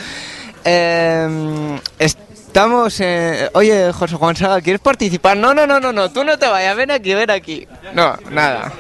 Eh, 0.64 1.78
estamos... 1.99 2.99
en- 3.00 3.50
Oye, 3.52 3.92
José 3.92 4.16
Juan 4.16 4.35
Saga, 4.37 4.61
¿quieres 4.62 4.80
participar? 4.80 5.37
No, 5.37 5.52
no, 5.52 5.66
no, 5.66 5.78
no, 5.80 5.92
no. 5.92 6.11
Tú 6.11 6.25
no 6.25 6.38
te 6.38 6.49
vayas. 6.49 6.75
Ven 6.75 6.90
aquí, 6.90 7.12
ven 7.14 7.30
aquí. 7.30 7.68
No, 7.92 8.16
nada. 8.30 8.73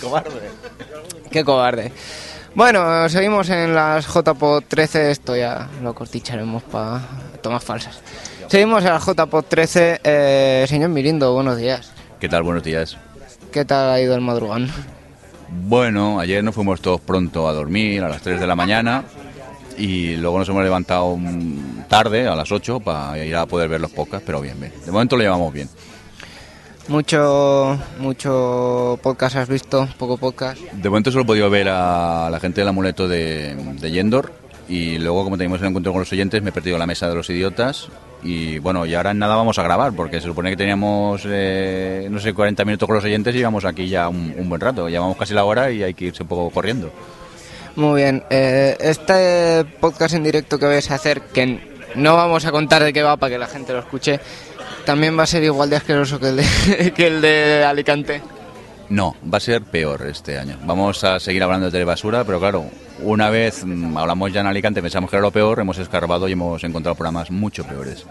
cobarde. 0.00 0.30
Qué 1.30 1.44
cobarde. 1.44 1.90
Bueno, 2.54 3.08
seguimos 3.08 3.50
en 3.50 3.74
las 3.74 4.06
JPO 4.06 4.60
13. 4.62 5.10
Esto 5.10 5.36
ya 5.36 5.66
lo 5.82 5.92
corticharemos 5.92 6.62
para 6.62 7.00
tomas 7.42 7.64
falsas. 7.64 8.00
Seguimos 8.48 8.84
en 8.84 8.90
la 8.90 9.00
JPO 9.00 9.42
13. 9.42 10.00
Eh, 10.04 10.66
señor 10.68 10.90
Mirindo, 10.90 11.34
buenos 11.34 11.58
días. 11.58 11.90
¿Qué 12.20 12.28
tal? 12.28 12.44
Buenos 12.44 12.62
días. 12.62 12.96
¿Qué 13.50 13.64
tal 13.64 13.90
ha 13.90 14.00
ido 14.00 14.14
el 14.14 14.20
madrugón? 14.20 14.70
Bueno, 15.48 16.20
ayer 16.20 16.44
nos 16.44 16.54
fuimos 16.54 16.80
todos 16.80 17.00
pronto 17.00 17.48
a 17.48 17.52
dormir 17.52 18.02
a 18.04 18.08
las 18.08 18.22
3 18.22 18.38
de 18.38 18.46
la 18.46 18.54
mañana 18.54 19.04
y 19.76 20.16
luego 20.16 20.38
nos 20.38 20.48
hemos 20.48 20.62
levantado 20.62 21.18
tarde, 21.88 22.28
a 22.28 22.36
las 22.36 22.52
8, 22.52 22.80
para 22.80 23.22
ir 23.24 23.34
a 23.34 23.46
poder 23.46 23.68
ver 23.68 23.80
los 23.80 23.90
podcasts, 23.90 24.24
pero 24.24 24.40
bien, 24.40 24.60
bien. 24.60 24.72
De 24.84 24.92
momento 24.92 25.16
lo 25.16 25.22
llevamos 25.22 25.52
bien. 25.52 25.68
Mucho, 26.86 27.76
mucho 27.98 28.98
podcast 29.02 29.36
has 29.36 29.48
visto, 29.48 29.88
poco 29.98 30.18
podcast. 30.18 30.60
De 30.60 30.88
momento 30.88 31.10
solo 31.10 31.24
he 31.24 31.26
podido 31.26 31.50
ver 31.50 31.68
a 31.68 32.28
la 32.30 32.38
gente 32.38 32.60
del 32.60 32.68
amuleto 32.68 33.08
de, 33.08 33.56
de 33.56 33.90
Yendor 33.90 34.32
y 34.68 34.98
luego, 34.98 35.24
como 35.24 35.36
teníamos 35.36 35.60
el 35.60 35.66
encuentro 35.66 35.92
con 35.92 36.00
los 36.00 36.12
oyentes, 36.12 36.40
me 36.42 36.50
he 36.50 36.52
perdido 36.52 36.78
la 36.78 36.86
mesa 36.86 37.08
de 37.08 37.16
los 37.16 37.28
idiotas 37.28 37.88
y 38.22 38.58
bueno, 38.58 38.86
y 38.86 38.94
ahora 38.94 39.12
en 39.12 39.18
nada 39.18 39.36
vamos 39.36 39.58
a 39.58 39.62
grabar 39.62 39.92
porque 39.92 40.20
se 40.20 40.26
supone 40.26 40.50
que 40.50 40.56
teníamos, 40.56 41.22
eh, 41.26 42.08
no 42.10 42.18
sé, 42.18 42.32
40 42.32 42.64
minutos 42.64 42.86
con 42.86 42.96
los 42.96 43.04
oyentes 43.04 43.34
y 43.34 43.38
llevamos 43.38 43.64
aquí 43.64 43.88
ya 43.88 44.08
un, 44.08 44.48
buen 44.48 44.60
rato. 44.60 44.88
Llevamos 44.88 45.16
casi 45.16 45.34
la 45.34 45.44
hora 45.44 45.70
y 45.70 45.82
hay 45.82 45.94
que 45.94 46.06
irse 46.06 46.22
un 46.22 46.28
poco 46.28 46.50
corriendo. 46.50 46.90
Muy 47.76 48.02
bien, 48.02 48.24
eh, 48.30 48.76
este 48.80 49.64
podcast 49.80 50.14
en 50.14 50.24
directo 50.24 50.58
que 50.58 50.66
vais 50.66 50.90
a 50.90 50.94
hacer, 50.94 51.20
que 51.20 51.60
no 51.94 52.16
vamos 52.16 52.46
a 52.46 52.50
contar 52.50 52.82
de 52.82 52.92
qué 52.92 53.02
va 53.02 53.16
para 53.16 53.32
que 53.32 53.38
la 53.38 53.46
gente 53.46 53.74
lo 53.74 53.80
escuche, 53.80 54.18
también 54.86 55.18
va 55.18 55.24
a 55.24 55.26
ser 55.26 55.44
igual 55.44 55.68
de 55.68 55.76
asqueroso 55.76 56.18
que 56.18 56.28
el 56.28 56.36
de, 56.36 56.92
que 56.96 57.06
el 57.06 57.20
de 57.20 57.64
Alicante. 57.64 58.22
No, 58.88 59.16
va 59.32 59.38
a 59.38 59.40
ser 59.40 59.62
peor 59.62 60.06
este 60.06 60.38
año. 60.38 60.58
Vamos 60.64 61.02
a 61.02 61.18
seguir 61.18 61.42
hablando 61.42 61.66
de 61.66 61.72
telebasura, 61.72 62.24
pero 62.24 62.38
claro, 62.38 62.66
una 63.00 63.30
vez 63.30 63.64
mm, 63.64 63.96
hablamos 63.96 64.32
ya 64.32 64.40
en 64.40 64.46
Alicante, 64.46 64.80
pensamos 64.80 65.10
que 65.10 65.16
era 65.16 65.22
lo 65.22 65.32
peor, 65.32 65.60
hemos 65.60 65.78
escarbado 65.78 66.28
y 66.28 66.32
hemos 66.32 66.62
encontrado 66.62 66.94
programas 66.94 67.30
mucho 67.30 67.64
peores. 67.64 68.06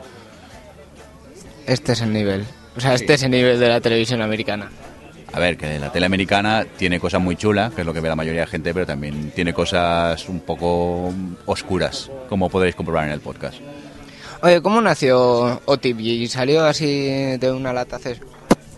Este 1.65 1.93
es 1.93 2.01
el 2.01 2.11
nivel. 2.11 2.45
O 2.75 2.81
sea, 2.81 2.93
este 2.93 3.13
es 3.13 3.23
el 3.23 3.31
nivel 3.31 3.59
de 3.59 3.69
la 3.69 3.79
televisión 3.79 4.21
americana. 4.21 4.69
A 5.31 5.39
ver, 5.39 5.57
que 5.57 5.79
la 5.79 5.91
tele 5.91 6.05
americana 6.05 6.65
tiene 6.77 6.99
cosas 6.99 7.21
muy 7.21 7.35
chulas, 7.35 7.73
que 7.73 7.81
es 7.81 7.87
lo 7.87 7.93
que 7.93 7.99
ve 7.99 8.09
la 8.09 8.15
mayoría 8.15 8.41
de 8.41 8.47
gente, 8.47 8.73
pero 8.73 8.85
también 8.85 9.31
tiene 9.31 9.53
cosas 9.53 10.29
un 10.29 10.41
poco 10.41 11.11
oscuras, 11.45 12.11
como 12.29 12.49
podréis 12.49 12.75
comprobar 12.75 13.05
en 13.07 13.13
el 13.13 13.21
podcast. 13.21 13.57
Oye, 14.41 14.61
¿cómo 14.61 14.79
nació 14.81 15.61
OTV? 15.65 16.27
¿Salió 16.27 16.65
así 16.65 17.37
de 17.37 17.51
una 17.51 17.73
lata 17.73 17.95
hace 17.95 18.19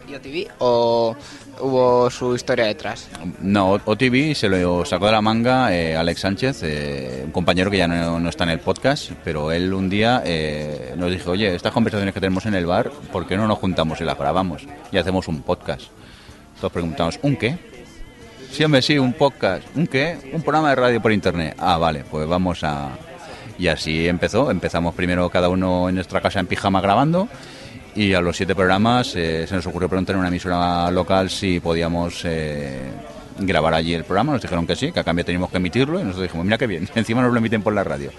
¿Y 0.07 0.15
OTV 0.15 0.51
o 0.59 1.15
hubo 1.61 2.09
su 2.09 2.35
historia 2.35 2.65
detrás? 2.65 3.09
No, 3.39 3.71
OTV 3.73 4.35
se 4.35 4.49
lo 4.49 4.85
sacó 4.85 5.07
de 5.07 5.11
la 5.11 5.21
manga 5.21 5.73
eh, 5.75 5.95
Alex 5.95 6.21
Sánchez, 6.21 6.63
eh, 6.63 7.21
un 7.25 7.31
compañero 7.31 7.69
que 7.71 7.77
ya 7.77 7.87
no, 7.87 8.19
no 8.19 8.29
está 8.29 8.43
en 8.43 8.51
el 8.51 8.59
podcast, 8.59 9.11
pero 9.23 9.51
él 9.51 9.73
un 9.73 9.89
día 9.89 10.21
eh, 10.25 10.93
nos 10.97 11.11
dijo, 11.11 11.31
oye, 11.31 11.53
estas 11.53 11.71
conversaciones 11.71 12.13
que 12.13 12.19
tenemos 12.19 12.45
en 12.45 12.53
el 12.53 12.65
bar, 12.65 12.91
¿por 13.11 13.27
qué 13.27 13.37
no 13.37 13.47
nos 13.47 13.57
juntamos 13.59 14.01
y 14.01 14.03
las 14.03 14.17
grabamos 14.17 14.63
y 14.91 14.97
hacemos 14.97 15.27
un 15.27 15.41
podcast? 15.41 15.83
Todos 16.59 16.71
preguntamos, 16.71 17.19
¿un 17.21 17.35
qué? 17.35 17.57
Sí, 18.51 18.63
hombre, 18.63 18.81
sí, 18.81 18.97
un 18.97 19.13
podcast. 19.13 19.63
¿Un 19.75 19.87
qué? 19.87 20.17
Un 20.33 20.41
programa 20.41 20.69
de 20.69 20.75
radio 20.75 21.01
por 21.01 21.11
internet. 21.11 21.55
Ah, 21.59 21.77
vale, 21.77 22.03
pues 22.09 22.27
vamos 22.27 22.63
a... 22.63 22.89
Y 23.59 23.67
así 23.67 24.07
empezó. 24.07 24.49
Empezamos 24.49 24.95
primero 24.95 25.29
cada 25.29 25.49
uno 25.49 25.89
en 25.89 25.95
nuestra 25.95 26.21
casa 26.21 26.39
en 26.39 26.47
pijama 26.47 26.79
grabando 26.79 27.27
y 27.97 28.13
a 28.13 28.21
los 28.21 28.37
siete 28.37 28.55
programas 28.55 29.13
eh, 29.15 29.45
se 29.47 29.55
nos 29.55 29.65
ocurrió 29.67 29.89
preguntar 29.89 30.15
en 30.15 30.19
una 30.19 30.27
emisora 30.29 30.89
local 30.91 31.29
si 31.29 31.59
podíamos 31.59 32.21
eh, 32.25 32.79
grabar 33.39 33.73
allí 33.73 33.93
el 33.93 34.03
programa. 34.03 34.33
Nos 34.33 34.41
dijeron 34.41 34.65
que 34.67 34.75
sí, 34.75 34.91
que 34.91 34.99
a 34.99 35.03
cambio 35.03 35.25
teníamos 35.25 35.49
que 35.49 35.57
emitirlo 35.57 35.99
y 35.99 36.03
nosotros 36.03 36.23
dijimos, 36.23 36.45
mira 36.45 36.57
qué 36.57 36.67
bien, 36.67 36.87
encima 36.95 37.21
nos 37.21 37.31
lo 37.33 37.39
emiten 37.39 37.61
por 37.63 37.73
la 37.73 37.83
radio. 37.83 38.11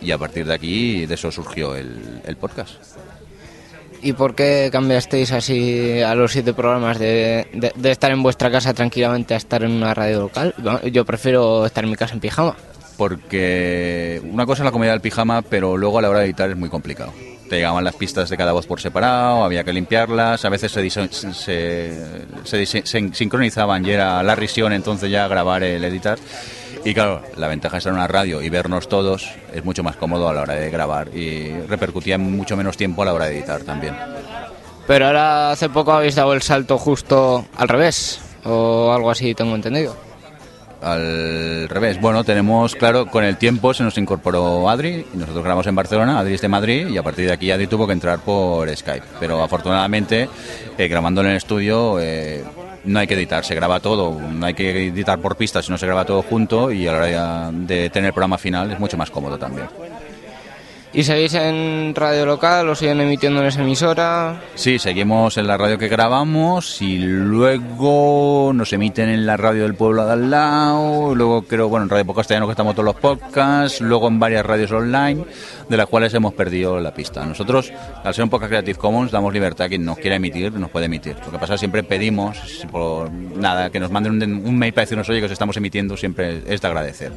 Y 0.00 0.10
a 0.10 0.18
partir 0.18 0.44
de 0.46 0.54
aquí, 0.54 1.06
de 1.06 1.14
eso 1.14 1.30
surgió 1.30 1.76
el, 1.76 2.20
el 2.24 2.36
podcast. 2.36 2.72
¿Y 4.04 4.14
por 4.14 4.34
qué 4.34 4.68
cambiasteis 4.72 5.30
así 5.30 6.00
a 6.00 6.16
los 6.16 6.32
siete 6.32 6.52
programas 6.52 6.98
de, 6.98 7.46
de- 7.52 7.72
de 7.76 7.90
estar 7.92 8.10
en 8.10 8.20
vuestra 8.20 8.50
casa 8.50 8.74
tranquilamente 8.74 9.34
a 9.34 9.36
estar 9.36 9.62
en 9.62 9.70
una 9.70 9.94
radio 9.94 10.22
local? 10.22 10.52
Yo 10.90 11.04
prefiero 11.04 11.64
estar 11.64 11.84
en 11.84 11.90
mi 11.90 11.96
casa 11.96 12.14
en 12.14 12.20
pijama. 12.20 12.56
Porque 12.96 14.20
una 14.24 14.44
cosa 14.44 14.62
es 14.62 14.64
la 14.64 14.72
comida 14.72 14.90
del 14.90 15.00
pijama, 15.00 15.42
pero 15.42 15.76
luego 15.76 16.00
a 16.00 16.02
la 16.02 16.10
hora 16.10 16.18
de 16.18 16.24
editar 16.24 16.50
es 16.50 16.56
muy 16.56 16.68
complicado. 16.68 17.12
Te 17.52 17.58
llegaban 17.58 17.84
las 17.84 17.94
pistas 17.96 18.30
de 18.30 18.36
cada 18.38 18.52
voz 18.52 18.66
por 18.66 18.80
separado, 18.80 19.44
había 19.44 19.62
que 19.62 19.74
limpiarlas, 19.74 20.42
a 20.42 20.48
veces 20.48 20.72
se, 20.72 20.90
se 22.46 22.66
sincronizaban 23.12 23.84
y 23.84 23.90
era 23.90 24.22
la 24.22 24.34
risión 24.34 24.72
entonces 24.72 25.10
ya 25.10 25.28
grabar 25.28 25.62
el 25.62 25.84
editar. 25.84 26.18
Y 26.82 26.94
claro, 26.94 27.20
la 27.36 27.48
ventaja 27.48 27.74
de 27.74 27.78
estar 27.80 27.90
en 27.90 27.98
una 27.98 28.08
radio 28.08 28.40
y 28.40 28.48
vernos 28.48 28.88
todos 28.88 29.28
es 29.52 29.62
mucho 29.66 29.82
más 29.82 29.96
cómodo 29.96 30.30
a 30.30 30.32
la 30.32 30.40
hora 30.40 30.54
de 30.54 30.70
grabar 30.70 31.14
y 31.14 31.50
repercutía 31.68 32.14
en 32.14 32.22
mucho 32.34 32.56
menos 32.56 32.78
tiempo 32.78 33.02
a 33.02 33.04
la 33.04 33.12
hora 33.12 33.26
de 33.26 33.36
editar 33.36 33.60
también. 33.64 33.98
Pero 34.86 35.08
ahora 35.08 35.50
hace 35.50 35.68
poco 35.68 35.92
habéis 35.92 36.14
dado 36.14 36.32
el 36.32 36.40
salto 36.40 36.78
justo 36.78 37.44
al 37.54 37.68
revés, 37.68 38.18
o 38.44 38.94
algo 38.94 39.10
así 39.10 39.34
tengo 39.34 39.54
entendido. 39.54 39.94
Al 40.82 41.68
revés, 41.68 42.00
bueno, 42.00 42.24
tenemos, 42.24 42.74
claro, 42.74 43.06
con 43.06 43.22
el 43.22 43.36
tiempo 43.36 43.72
se 43.72 43.84
nos 43.84 43.96
incorporó 43.98 44.68
Adri 44.68 45.06
y 45.14 45.16
nosotros 45.16 45.44
grabamos 45.44 45.66
en 45.68 45.76
Barcelona, 45.76 46.18
Adri 46.18 46.34
es 46.34 46.40
de 46.40 46.48
Madrid 46.48 46.88
y 46.88 46.98
a 46.98 47.04
partir 47.04 47.26
de 47.26 47.32
aquí 47.32 47.52
Adri 47.52 47.68
tuvo 47.68 47.86
que 47.86 47.92
entrar 47.92 48.18
por 48.18 48.68
Skype. 48.74 49.06
Pero 49.20 49.42
afortunadamente, 49.42 50.28
eh, 50.76 50.88
grabando 50.88 51.20
en 51.20 51.28
el 51.28 51.36
estudio, 51.36 52.00
eh, 52.00 52.42
no 52.84 52.98
hay 52.98 53.06
que 53.06 53.14
editar, 53.14 53.44
se 53.44 53.54
graba 53.54 53.78
todo, 53.78 54.20
no 54.20 54.44
hay 54.44 54.54
que 54.54 54.88
editar 54.88 55.20
por 55.20 55.36
pistas, 55.36 55.64
sino 55.64 55.78
se 55.78 55.86
graba 55.86 56.04
todo 56.04 56.22
junto 56.22 56.72
y 56.72 56.88
a 56.88 56.92
la 56.92 56.98
hora 56.98 57.50
de 57.52 57.88
tener 57.90 58.08
el 58.08 58.12
programa 58.12 58.36
final 58.36 58.72
es 58.72 58.80
mucho 58.80 58.96
más 58.96 59.10
cómodo 59.10 59.38
también. 59.38 59.68
¿Y 60.94 61.04
seguís 61.04 61.32
en 61.32 61.94
radio 61.94 62.26
local 62.26 62.68
o 62.68 62.74
siguen 62.74 63.00
emitiendo 63.00 63.40
en 63.40 63.46
esa 63.46 63.62
emisora? 63.62 64.42
Sí, 64.54 64.78
seguimos 64.78 65.38
en 65.38 65.46
la 65.46 65.56
radio 65.56 65.78
que 65.78 65.88
grabamos 65.88 66.82
y 66.82 66.98
luego 66.98 68.52
nos 68.54 68.74
emiten 68.74 69.08
en 69.08 69.24
la 69.24 69.38
radio 69.38 69.62
del 69.62 69.74
pueblo 69.74 70.04
de 70.04 70.12
al 70.12 70.30
lado, 70.30 71.14
luego 71.14 71.42
creo, 71.44 71.70
bueno, 71.70 71.84
en 71.84 71.88
Radio 71.88 72.04
Podcastellano 72.04 72.46
que 72.46 72.52
estamos 72.52 72.74
todos 72.74 72.84
los 72.84 72.96
podcasts, 72.96 73.80
luego 73.80 74.06
en 74.08 74.20
varias 74.20 74.44
radios 74.44 74.70
online, 74.70 75.24
de 75.66 75.76
las 75.78 75.86
cuales 75.86 76.12
hemos 76.12 76.34
perdido 76.34 76.78
la 76.78 76.92
pista. 76.92 77.24
Nosotros, 77.24 77.72
al 78.04 78.12
ser 78.12 78.24
un 78.24 78.30
podcast 78.30 78.50
Creative 78.50 78.78
Commons, 78.78 79.10
damos 79.10 79.32
libertad 79.32 79.68
a 79.68 79.68
quien 79.70 79.86
nos 79.86 79.96
quiera 79.96 80.16
emitir, 80.16 80.52
nos 80.52 80.68
puede 80.68 80.86
emitir. 80.86 81.16
Lo 81.24 81.30
que 81.30 81.38
pasa 81.38 81.54
es 81.54 81.60
que 81.60 81.60
siempre 81.60 81.84
pedimos, 81.84 82.66
por 82.70 83.10
nada, 83.10 83.70
que 83.70 83.80
nos 83.80 83.90
manden 83.90 84.22
un, 84.22 84.46
un 84.46 84.58
mail 84.58 84.74
para 84.74 84.82
decirnos, 84.82 85.08
oye, 85.08 85.20
que 85.20 85.26
os 85.26 85.32
estamos 85.32 85.56
emitiendo, 85.56 85.96
siempre 85.96 86.42
es 86.46 86.60
de 86.60 86.68
agradecer. 86.68 87.12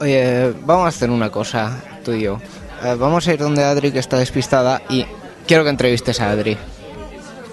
Oye, 0.00 0.54
vamos 0.64 0.86
a 0.86 0.88
hacer 0.88 1.10
una 1.10 1.28
cosa, 1.28 1.78
tú 2.02 2.12
y 2.12 2.22
yo. 2.22 2.38
Eh, 2.82 2.96
vamos 2.98 3.26
a 3.28 3.34
ir 3.34 3.38
donde 3.40 3.62
Adri, 3.64 3.92
que 3.92 3.98
está 3.98 4.18
despistada, 4.18 4.82
y 4.88 5.04
quiero 5.46 5.64
que 5.64 5.70
entrevistes 5.70 6.20
a 6.20 6.30
Adri. 6.30 6.56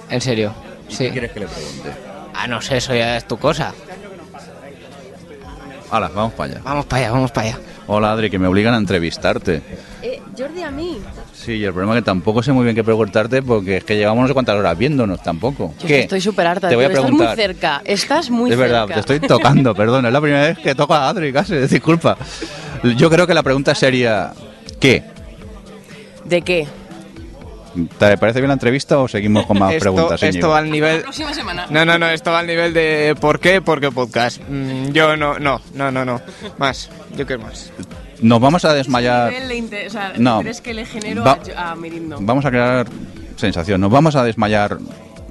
En 0.09 0.21
serio. 0.21 0.53
Sí. 0.87 1.05
¿Qué 1.05 1.11
quieres 1.11 1.31
que 1.31 1.41
le 1.41 1.47
pregunte? 1.47 1.89
Ah, 2.33 2.47
no 2.47 2.61
sé, 2.61 2.77
eso 2.77 2.93
ya 2.95 3.17
es 3.17 3.27
tu 3.27 3.37
cosa. 3.37 3.73
Hala, 5.89 6.09
vamos 6.09 6.33
para 6.33 6.51
allá. 6.53 6.61
Vamos 6.63 6.85
para 6.85 7.01
allá, 7.03 7.11
vamos 7.11 7.31
para 7.31 7.47
allá. 7.47 7.59
Hola 7.89 8.11
Adri, 8.11 8.29
que 8.29 8.37
me 8.37 8.47
obligan 8.47 8.73
a 8.73 8.77
entrevistarte. 8.77 9.61
Eh, 10.01 10.21
Jordi, 10.37 10.61
a 10.61 10.71
mí. 10.71 10.99
Sí, 11.33 11.53
y 11.53 11.63
el 11.63 11.71
problema 11.71 11.93
es 11.95 12.01
que 12.01 12.05
tampoco 12.05 12.43
sé 12.43 12.51
muy 12.51 12.65
bien 12.65 12.75
qué 12.75 12.83
preguntarte 12.83 13.41
porque 13.41 13.77
es 13.77 13.83
que 13.85 13.95
llevamos 13.95 14.23
no 14.23 14.27
sé 14.27 14.33
cuántas 14.33 14.57
horas 14.57 14.77
viéndonos 14.77 15.23
tampoco. 15.23 15.73
Yo 15.79 15.87
¿Qué? 15.87 16.01
estoy 16.01 16.19
súper 16.19 16.47
harta. 16.47 16.67
Te 16.67 16.75
voy 16.75 16.83
a 16.85 16.89
preguntar. 16.89 17.29
Estás 17.29 17.37
muy 17.37 17.43
cerca. 17.45 17.81
Estás 17.85 18.29
muy 18.29 18.51
es 18.51 18.57
cerca. 18.57 18.71
verdad, 18.85 18.93
te 18.93 18.99
estoy 18.99 19.19
tocando, 19.21 19.73
perdón, 19.73 20.05
es 20.05 20.11
la 20.11 20.19
primera 20.19 20.43
vez 20.47 20.57
que 20.59 20.75
toco 20.75 20.93
a 20.93 21.07
Adri, 21.07 21.31
casi, 21.31 21.55
disculpa. 21.67 22.17
Yo 22.97 23.09
creo 23.09 23.25
que 23.25 23.33
la 23.33 23.43
pregunta 23.43 23.73
sería, 23.73 24.33
¿qué? 24.81 25.03
¿De 26.27 26.41
qué? 26.41 26.67
¿Te 27.99 28.17
parece 28.17 28.39
bien 28.39 28.47
la 28.47 28.53
entrevista 28.53 28.97
o 28.99 29.07
seguimos 29.07 29.45
con 29.45 29.59
más 29.59 29.71
esto, 29.73 29.83
preguntas? 29.93 30.23
esto 30.23 30.27
Íñigo? 30.37 30.49
va 30.49 30.57
al 30.57 30.71
nivel... 30.71 31.01
Próxima 31.01 31.33
semana. 31.33 31.67
No, 31.69 31.85
no, 31.85 31.99
no, 31.99 32.07
esto 32.09 32.31
va 32.31 32.39
al 32.39 32.47
nivel 32.47 32.73
de 32.73 33.15
¿por 33.19 33.39
qué? 33.39 33.61
Porque 33.61 33.91
podcast. 33.91 34.41
Mm, 34.49 34.91
yo 34.93 35.15
no, 35.15 35.37
no, 35.37 35.61
no, 35.75 35.91
no, 35.91 36.03
no. 36.03 36.19
Más, 36.57 36.89
yo 37.15 37.25
quiero 37.27 37.43
más. 37.43 37.71
Nos 38.19 38.41
vamos 38.41 38.65
a 38.65 38.73
desmayar, 38.73 39.31
Nivel 39.31 39.69
de 39.69 39.87
o 39.87 39.89
sea, 39.91 40.13
No. 40.17 40.41
que 40.63 40.73
le 40.73 40.85
genero 40.85 41.23
Va- 41.23 41.37
a, 41.55 41.71
a 41.71 41.75
Mirindo. 41.75 42.17
vamos 42.19 42.45
a 42.45 42.49
crear 42.49 42.87
sensación, 43.35 43.79
nos 43.79 43.91
vamos 43.91 44.15
a 44.15 44.23
desmayar 44.23 44.79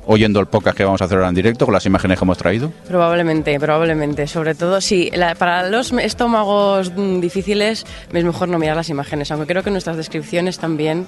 oyendo 0.06 0.40
el 0.40 0.46
podcast 0.46 0.76
que 0.76 0.84
vamos 0.84 1.02
a 1.02 1.04
hacer 1.06 1.16
ahora 1.18 1.28
en 1.28 1.34
directo 1.34 1.64
con 1.66 1.74
las 1.74 1.84
imágenes 1.86 2.18
que 2.18 2.24
hemos 2.24 2.38
traído. 2.38 2.72
Probablemente, 2.88 3.58
probablemente. 3.60 4.26
Sobre 4.26 4.54
todo, 4.54 4.80
sí, 4.80 5.10
la- 5.14 5.34
para 5.34 5.68
los 5.68 5.92
estómagos 5.92 6.92
mm, 6.96 7.20
difíciles 7.20 7.84
es 8.12 8.24
mejor 8.24 8.48
no 8.48 8.58
mirar 8.58 8.76
las 8.76 8.88
imágenes, 8.88 9.30
aunque 9.30 9.46
creo 9.46 9.62
que 9.62 9.70
nuestras 9.70 9.96
descripciones 9.96 10.58
también 10.58 11.06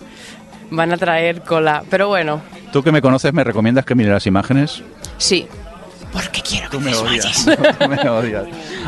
van 0.70 0.92
a 0.92 0.96
traer 0.96 1.42
cola. 1.42 1.82
Pero 1.88 2.08
bueno, 2.08 2.42
Tú 2.72 2.82
que 2.82 2.92
me 2.92 3.00
conoces, 3.00 3.32
¿me 3.32 3.44
recomiendas 3.44 3.84
que 3.87 3.94
mire 3.94 4.11
las 4.11 4.26
imágenes? 4.26 4.82
sí. 5.18 5.46
Porque 6.11 6.40
quiero 6.40 6.70
que 6.70 6.78
Tú 6.78 6.82
me 6.82 6.94
odias. 6.96 7.44
Tú 7.78 7.87
me 7.88 8.08
odias. 8.08 8.44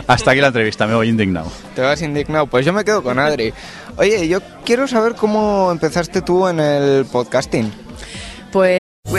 Hasta 0.06 0.30
aquí 0.30 0.40
la 0.40 0.46
entrevista, 0.46 0.86
me 0.86 0.94
voy 0.94 1.10
indignado. 1.10 1.52
Te 1.74 1.82
vas 1.82 2.00
indignado. 2.00 2.46
Pues 2.46 2.64
yo 2.64 2.72
me 2.72 2.82
quedo 2.82 3.02
con 3.02 3.18
Adri. 3.18 3.52
Oye, 3.98 4.26
yo 4.26 4.38
quiero 4.64 4.88
saber 4.88 5.14
cómo 5.16 5.70
empezaste 5.70 6.22
tú 6.22 6.48
en 6.48 6.60
el 6.60 7.04
podcasting. 7.04 7.70
Pues 8.50 8.79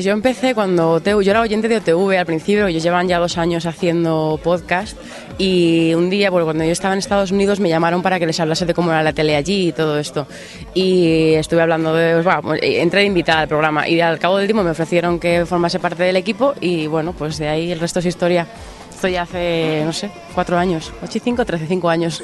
Yo 0.00 0.12
empecé 0.12 0.54
cuando 0.54 1.02
yo 1.02 1.30
era 1.30 1.42
oyente 1.42 1.68
de 1.68 1.76
OTV 1.76 2.16
al 2.18 2.24
principio, 2.24 2.66
ellos 2.66 2.82
llevan 2.82 3.08
ya 3.08 3.18
dos 3.18 3.36
años 3.36 3.66
haciendo 3.66 4.40
podcast 4.42 4.96
y 5.36 5.92
un 5.92 6.08
día, 6.08 6.30
bueno, 6.30 6.46
cuando 6.46 6.64
yo 6.64 6.72
estaba 6.72 6.94
en 6.94 6.98
Estados 7.00 7.30
Unidos 7.30 7.60
me 7.60 7.68
llamaron 7.68 8.00
para 8.00 8.18
que 8.18 8.24
les 8.24 8.40
hablase 8.40 8.64
de 8.64 8.72
cómo 8.72 8.90
era 8.90 9.02
la 9.02 9.12
tele 9.12 9.36
allí 9.36 9.68
y 9.68 9.72
todo 9.72 9.98
esto. 9.98 10.26
Y 10.72 11.34
estuve 11.34 11.60
hablando 11.60 11.92
de, 11.92 12.22
pues, 12.22 12.42
bueno, 12.42 12.58
entré 12.62 13.00
de 13.00 13.06
invitada 13.06 13.40
al 13.40 13.48
programa 13.48 13.86
y 13.86 14.00
al 14.00 14.18
cabo 14.18 14.38
del 14.38 14.46
tiempo 14.46 14.64
me 14.64 14.70
ofrecieron 14.70 15.20
que 15.20 15.44
formase 15.44 15.78
parte 15.78 16.04
del 16.04 16.16
equipo 16.16 16.54
y 16.58 16.86
bueno, 16.86 17.12
pues 17.12 17.36
de 17.36 17.48
ahí 17.48 17.70
el 17.70 17.78
resto 17.78 17.98
es 17.98 18.06
historia. 18.06 18.46
Esto 18.88 19.08
ya 19.08 19.22
hace, 19.22 19.82
no 19.84 19.92
sé, 19.92 20.10
cuatro 20.34 20.56
años, 20.56 20.90
ocho 21.02 21.18
y 21.18 21.20
cinco, 21.20 21.44
trece, 21.44 21.66
cinco 21.66 21.90
años. 21.90 22.22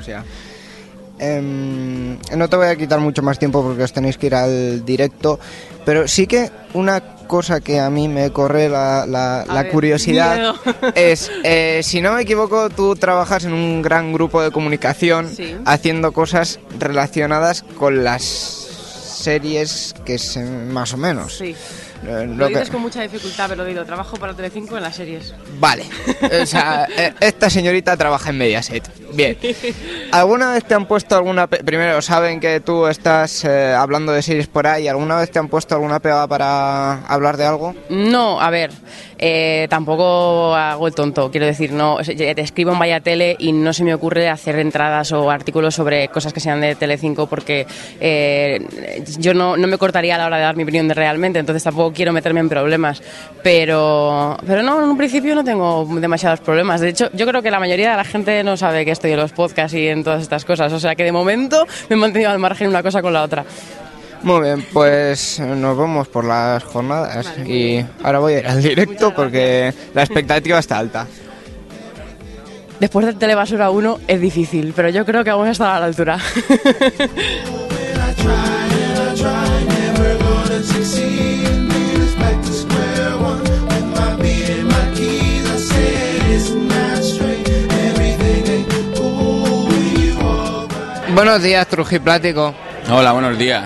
O 0.00 0.02
sea, 0.02 0.24
em, 1.22 2.18
no 2.36 2.48
te 2.48 2.56
voy 2.56 2.66
a 2.66 2.76
quitar 2.76 2.98
mucho 3.00 3.22
más 3.22 3.38
tiempo 3.38 3.62
porque 3.62 3.82
os 3.84 3.92
tenéis 3.92 4.18
que 4.18 4.26
ir 4.26 4.34
al 4.34 4.84
directo, 4.84 5.38
pero 5.84 6.08
sí 6.08 6.26
que 6.26 6.50
una 6.74 7.00
cosa 7.26 7.60
que 7.60 7.80
a 7.80 7.88
mí 7.88 8.08
me 8.08 8.30
corre 8.30 8.68
la, 8.68 9.06
la- 9.06 9.44
la 9.46 9.62
ver, 9.62 9.72
curiosidad 9.72 10.34
miedo. 10.36 10.54
es, 10.94 11.30
eh, 11.44 11.80
si 11.82 12.00
no 12.00 12.12
me 12.12 12.22
equivoco, 12.22 12.68
tú 12.70 12.94
trabajas 12.96 13.44
en 13.44 13.52
un 13.54 13.80
gran 13.82 14.12
grupo 14.12 14.42
de 14.42 14.50
comunicación 14.50 15.28
Sí. 15.34 15.56
haciendo 15.64 16.12
cosas 16.12 16.58
relacionadas 16.78 17.62
con 17.78 18.04
las 18.04 18.22
series 18.22 19.94
que 20.04 20.18
se 20.18 20.44
más 20.44 20.92
o 20.92 20.96
menos. 20.96 21.38
Sí. 21.38 21.54
Eh, 22.04 22.26
Lo 22.26 22.34
lo 22.34 22.48
que- 22.48 22.54
dices 22.54 22.70
con 22.70 22.82
mucha 22.82 23.00
dificultad, 23.02 23.46
pero 23.48 23.64
digo, 23.64 23.84
trabajo 23.84 24.16
para 24.16 24.34
Telecinco 24.34 24.76
en 24.76 24.82
las 24.82 24.96
series. 24.96 25.32
Vale, 25.60 25.84
o 26.42 26.46
sea, 26.46 26.88
eh, 26.96 27.14
esta 27.20 27.48
señorita 27.48 27.96
trabaja 27.96 28.30
en 28.30 28.38
Mediaset. 28.38 28.82
Bien. 29.14 29.36
¿Alguna 30.12 30.52
vez 30.52 30.64
te 30.64 30.74
han 30.74 30.86
puesto 30.86 31.16
alguna... 31.16 31.46
pe- 31.46 31.62
Primero, 31.64 32.00
saben 32.02 32.40
que 32.40 32.60
tú 32.60 32.86
estás 32.86 33.44
eh, 33.44 33.72
hablando 33.72 34.12
de 34.12 34.22
series 34.22 34.46
por 34.46 34.66
ahí. 34.66 34.88
¿Alguna 34.88 35.16
vez 35.16 35.30
te 35.30 35.38
han 35.38 35.48
puesto 35.48 35.74
alguna 35.74 36.00
pega 36.00 36.26
para 36.26 37.04
hablar 37.06 37.36
de 37.36 37.44
algo? 37.46 37.74
No, 37.88 38.40
a 38.40 38.50
ver, 38.50 38.70
eh, 39.18 39.66
tampoco 39.70 40.54
hago 40.54 40.86
el 40.86 40.94
tonto, 40.94 41.30
quiero 41.30 41.46
decir, 41.46 41.72
no, 41.72 41.98
te 41.98 42.40
escribo 42.40 42.72
en 42.72 42.78
Vaya 42.78 43.00
Tele 43.00 43.36
y 43.38 43.52
no 43.52 43.72
se 43.72 43.84
me 43.84 43.94
ocurre 43.94 44.28
hacer 44.28 44.58
entradas 44.58 45.12
o 45.12 45.30
artículos 45.30 45.74
sobre 45.74 46.08
cosas 46.08 46.32
que 46.32 46.40
sean 46.40 46.60
de 46.60 46.74
Telecinco 46.74 47.26
porque 47.26 47.66
eh, 48.00 49.04
yo 49.18 49.34
no, 49.34 49.56
no 49.56 49.66
me 49.68 49.78
cortaría 49.78 50.14
a 50.14 50.18
la 50.18 50.26
hora 50.26 50.36
de 50.38 50.42
dar 50.42 50.56
mi 50.56 50.62
opinión 50.62 50.88
de 50.88 50.94
realmente, 50.94 51.38
entonces 51.38 51.62
tampoco 51.62 51.92
quiero 51.92 52.12
meterme 52.12 52.40
en 52.40 52.48
problemas, 52.48 53.02
pero, 53.42 54.36
pero 54.46 54.62
no, 54.62 54.82
en 54.82 54.88
un 54.88 54.96
principio 54.96 55.34
no 55.34 55.44
tengo 55.44 55.86
demasiados 56.00 56.40
problemas, 56.40 56.80
de 56.80 56.88
hecho 56.90 57.10
yo 57.12 57.26
creo 57.26 57.42
que 57.42 57.50
la 57.50 57.60
mayoría 57.60 57.90
de 57.90 57.96
la 57.96 58.04
gente 58.04 58.42
no 58.44 58.56
sabe 58.56 58.84
que 58.84 58.92
estoy 58.92 59.01
en 59.10 59.16
los 59.16 59.32
podcasts 59.32 59.74
y 59.74 59.88
en 59.88 60.04
todas 60.04 60.22
estas 60.22 60.44
cosas, 60.44 60.72
o 60.72 60.80
sea 60.80 60.94
que 60.94 61.04
de 61.04 61.12
momento 61.12 61.66
me 61.88 61.96
he 61.96 61.98
mantenido 61.98 62.30
al 62.30 62.38
margen 62.38 62.68
una 62.68 62.82
cosa 62.82 63.02
con 63.02 63.12
la 63.12 63.22
otra. 63.22 63.44
Muy 64.22 64.42
bien, 64.42 64.64
pues 64.72 65.40
nos 65.40 65.76
vamos 65.76 66.06
por 66.06 66.24
las 66.24 66.62
jornadas 66.62 67.26
y 67.44 67.84
ahora 68.04 68.20
voy 68.20 68.34
a 68.34 68.38
ir 68.38 68.46
al 68.46 68.62
directo 68.62 69.12
porque 69.12 69.74
la 69.94 70.02
expectativa 70.02 70.58
está 70.58 70.78
alta. 70.78 71.06
Después 72.78 73.06
del 73.06 73.16
Telebasura 73.16 73.70
1 73.70 74.00
es 74.08 74.20
difícil, 74.20 74.72
pero 74.74 74.88
yo 74.88 75.04
creo 75.04 75.24
que 75.24 75.30
vamos 75.30 75.48
a 75.48 75.52
estar 75.52 75.76
a 75.76 75.80
la 75.80 75.86
altura. 75.86 76.18
Buenos 91.24 91.40
días, 91.40 91.68
Trujiplático. 91.68 92.52
Hola, 92.90 93.12
buenos 93.12 93.38
días. 93.38 93.62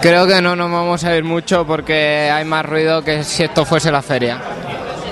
Creo 0.00 0.28
que 0.28 0.40
no 0.40 0.54
nos 0.54 0.70
vamos 0.70 1.02
a 1.02 1.16
ir 1.16 1.24
mucho 1.24 1.66
porque 1.66 2.30
hay 2.32 2.44
más 2.44 2.64
ruido 2.64 3.02
que 3.02 3.24
si 3.24 3.42
esto 3.42 3.64
fuese 3.64 3.90
la 3.90 4.00
feria. 4.00 4.38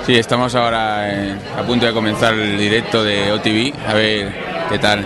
Sí, 0.06 0.14
estamos 0.14 0.54
ahora 0.54 1.08
eh, 1.12 1.34
a 1.58 1.62
punto 1.62 1.84
de 1.84 1.92
comenzar 1.92 2.34
el 2.34 2.56
directo 2.56 3.02
de 3.02 3.32
OTV. 3.32 3.74
A 3.90 3.94
ver 3.94 4.32
qué 4.68 4.78
tal. 4.78 5.04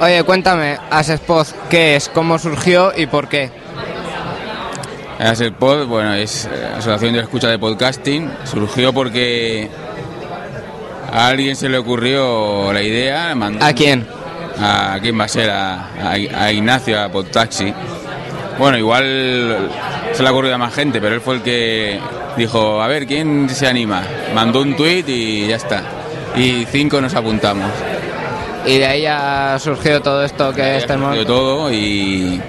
Oye, 0.00 0.22
cuéntame, 0.22 0.78
Asespod, 0.88 1.48
¿qué 1.68 1.96
es? 1.96 2.08
¿Cómo 2.08 2.38
surgió 2.38 2.92
y 2.96 3.06
por 3.06 3.26
qué? 3.28 3.50
Pod, 5.58 5.86
bueno, 5.88 6.14
es 6.14 6.44
eh, 6.44 6.66
Asociación 6.78 7.14
de 7.14 7.20
Escucha 7.22 7.48
de 7.48 7.58
Podcasting. 7.58 8.30
Surgió 8.44 8.92
porque 8.92 9.68
a 11.12 11.26
alguien 11.26 11.56
se 11.56 11.68
le 11.68 11.78
ocurrió 11.78 12.72
la 12.72 12.80
idea. 12.80 13.34
mandó- 13.34 13.64
¿A 13.64 13.72
quién? 13.72 14.06
¿A 14.60 14.98
quién 15.00 15.18
va 15.18 15.24
a 15.24 15.28
ser? 15.28 15.50
A, 15.50 15.88
a- 16.00 16.44
a 16.44 16.52
Ignacio, 16.52 17.00
a 17.00 17.08
Podtaxi. 17.08 17.72
Bueno, 18.58 18.76
igual 18.78 19.70
se 20.12 20.22
le 20.22 20.28
ha 20.28 20.32
ocurrido 20.32 20.54
a 20.54 20.58
más 20.58 20.74
gente, 20.74 21.00
pero 21.00 21.14
él 21.14 21.20
fue 21.20 21.36
el 21.36 21.42
que 21.42 21.98
dijo, 22.36 22.82
a 22.82 22.86
ver, 22.86 23.06
¿quién 23.06 23.48
se 23.48 23.66
anima? 23.66 24.02
Mandó 24.34 24.60
un 24.60 24.76
tuit 24.76 25.08
y 25.08 25.48
ya 25.48 25.56
está. 25.56 25.82
Y 26.36 26.66
cinco 26.70 27.00
nos 27.00 27.14
apuntamos. 27.14 27.70
Y 28.66 28.78
de 28.78 28.86
ahí 28.86 29.06
ha 29.06 29.58
surgido 29.58 30.00
todo 30.00 30.24
esto 30.24 30.52
que 30.52 30.76
estamos... 30.76 31.16
De 31.16 31.24
todo 31.24 31.72
y... 31.72 32.40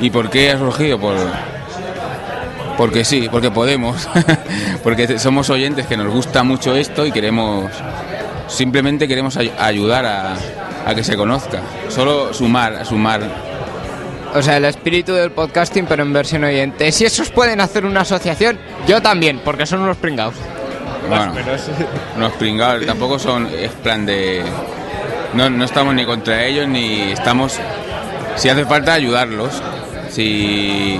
¿Y 0.00 0.10
por 0.10 0.28
qué 0.28 0.50
ha 0.50 0.58
surgido? 0.58 0.98
Por, 0.98 1.14
porque 2.76 3.04
sí, 3.04 3.28
porque 3.30 3.50
podemos. 3.50 4.08
porque 4.82 5.18
somos 5.18 5.48
oyentes 5.50 5.86
que 5.86 5.96
nos 5.96 6.12
gusta 6.12 6.42
mucho 6.42 6.74
esto 6.74 7.06
y 7.06 7.12
queremos... 7.12 7.70
Simplemente 8.48 9.06
queremos 9.08 9.36
ay- 9.36 9.52
ayudar 9.58 10.04
a, 10.04 10.34
a 10.86 10.94
que 10.94 11.04
se 11.04 11.16
conozca. 11.16 11.60
Solo 11.88 12.32
sumar, 12.32 12.84
sumar. 12.84 13.22
O 14.34 14.42
sea, 14.42 14.56
el 14.56 14.64
espíritu 14.64 15.12
del 15.12 15.30
podcasting, 15.30 15.86
pero 15.86 16.02
en 16.02 16.12
versión 16.12 16.44
oyente. 16.44 16.90
Si 16.90 17.04
esos 17.04 17.30
pueden 17.30 17.60
hacer 17.60 17.84
una 17.84 18.00
asociación, 18.00 18.58
yo 18.86 19.00
también, 19.00 19.40
porque 19.44 19.64
son 19.64 19.80
unos 19.80 19.96
pringados. 19.96 20.34
Bueno, 21.08 21.32
unos 22.16 22.32
pringados, 22.32 22.84
tampoco 22.84 23.18
son, 23.18 23.46
es 23.46 23.70
plan 23.70 24.04
de... 24.04 24.42
No, 25.34 25.50
no 25.50 25.64
estamos 25.64 25.94
ni 25.94 26.04
contra 26.04 26.44
ellos 26.44 26.66
ni 26.68 27.12
estamos... 27.12 27.58
Si 28.36 28.48
hace 28.48 28.64
falta 28.64 28.94
ayudarlos, 28.94 29.62
si, 30.10 30.98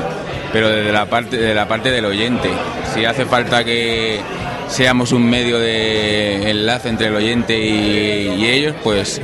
pero 0.52 0.68
desde 0.68 0.92
la 0.92 1.06
parte 1.06 1.36
de 1.36 1.52
la 1.52 1.66
parte 1.66 1.90
del 1.90 2.04
oyente. 2.04 2.48
Si 2.94 3.04
hace 3.04 3.24
falta 3.24 3.64
que 3.64 4.20
seamos 4.68 5.10
un 5.10 5.28
medio 5.28 5.58
de 5.58 6.48
enlace 6.50 6.88
entre 6.88 7.08
el 7.08 7.16
oyente 7.16 7.58
y, 7.58 8.36
y 8.38 8.46
ellos, 8.46 8.76
pues 8.84 9.20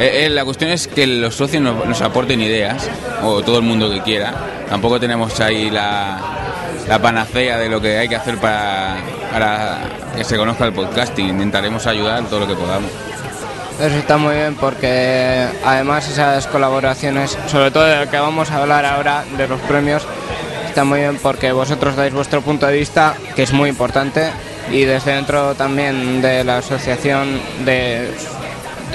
eh, 0.00 0.24
eh, 0.24 0.30
la 0.30 0.46
cuestión 0.46 0.70
es 0.70 0.88
que 0.88 1.06
los 1.06 1.34
socios 1.34 1.62
nos, 1.62 2.00
aporten 2.00 2.40
ideas, 2.40 2.88
o 3.22 3.42
todo 3.42 3.58
el 3.58 3.62
mundo 3.62 3.90
que 3.90 4.00
quiera. 4.00 4.32
Tampoco 4.68 4.98
tenemos 4.98 5.38
ahí 5.40 5.68
la, 5.68 6.18
panacea 7.02 7.58
de 7.58 7.68
lo 7.68 7.80
que 7.80 7.98
hay 7.98 8.08
que 8.08 8.16
hacer 8.16 8.38
para, 8.38 8.96
para 9.30 9.78
que 10.16 10.24
se 10.24 10.38
conozca 10.38 10.64
el 10.64 10.72
podcasting. 10.72 11.28
Intentaremos 11.28 11.86
ayudar 11.86 12.24
todo 12.24 12.40
lo 12.40 12.46
que 12.46 12.54
podamos. 12.54 12.90
Eso 13.78 13.96
está 13.96 14.16
muy 14.16 14.34
bien 14.34 14.56
porque 14.56 15.46
además 15.64 16.08
esas 16.08 16.46
colaboraciones, 16.46 17.38
sobre 17.46 17.70
todo 17.70 17.84
de 17.84 18.04
lo 18.04 18.10
que 18.10 18.18
vamos 18.18 18.50
a 18.50 18.62
hablar 18.62 18.86
ahora 18.86 19.24
de 19.36 19.48
los 19.48 19.60
premios, 19.60 20.06
está 20.66 20.84
muy 20.84 21.00
bien 21.00 21.18
porque 21.22 21.52
vosotros 21.52 21.96
dais 21.96 22.12
vuestro 22.12 22.42
punto 22.42 22.66
de 22.66 22.78
vista, 22.78 23.14
que 23.36 23.42
es 23.42 23.52
muy 23.52 23.68
importante, 23.68 24.30
y 24.70 24.84
desde 24.84 25.12
dentro 25.12 25.54
también 25.54 26.22
de 26.22 26.44
la 26.44 26.58
asociación 26.58 27.40
de, 27.64 28.10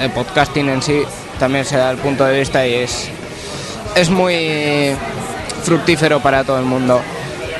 de 0.00 0.08
podcasting 0.10 0.68
en 0.68 0.82
sí 0.82 1.02
también 1.38 1.64
se 1.64 1.76
da 1.76 1.90
el 1.90 1.98
punto 1.98 2.24
de 2.24 2.38
vista 2.38 2.66
y 2.66 2.74
es, 2.74 3.08
es 3.94 4.10
muy 4.10 4.92
fructífero 5.64 6.20
para 6.20 6.44
todo 6.44 6.58
el 6.58 6.64
mundo. 6.64 7.00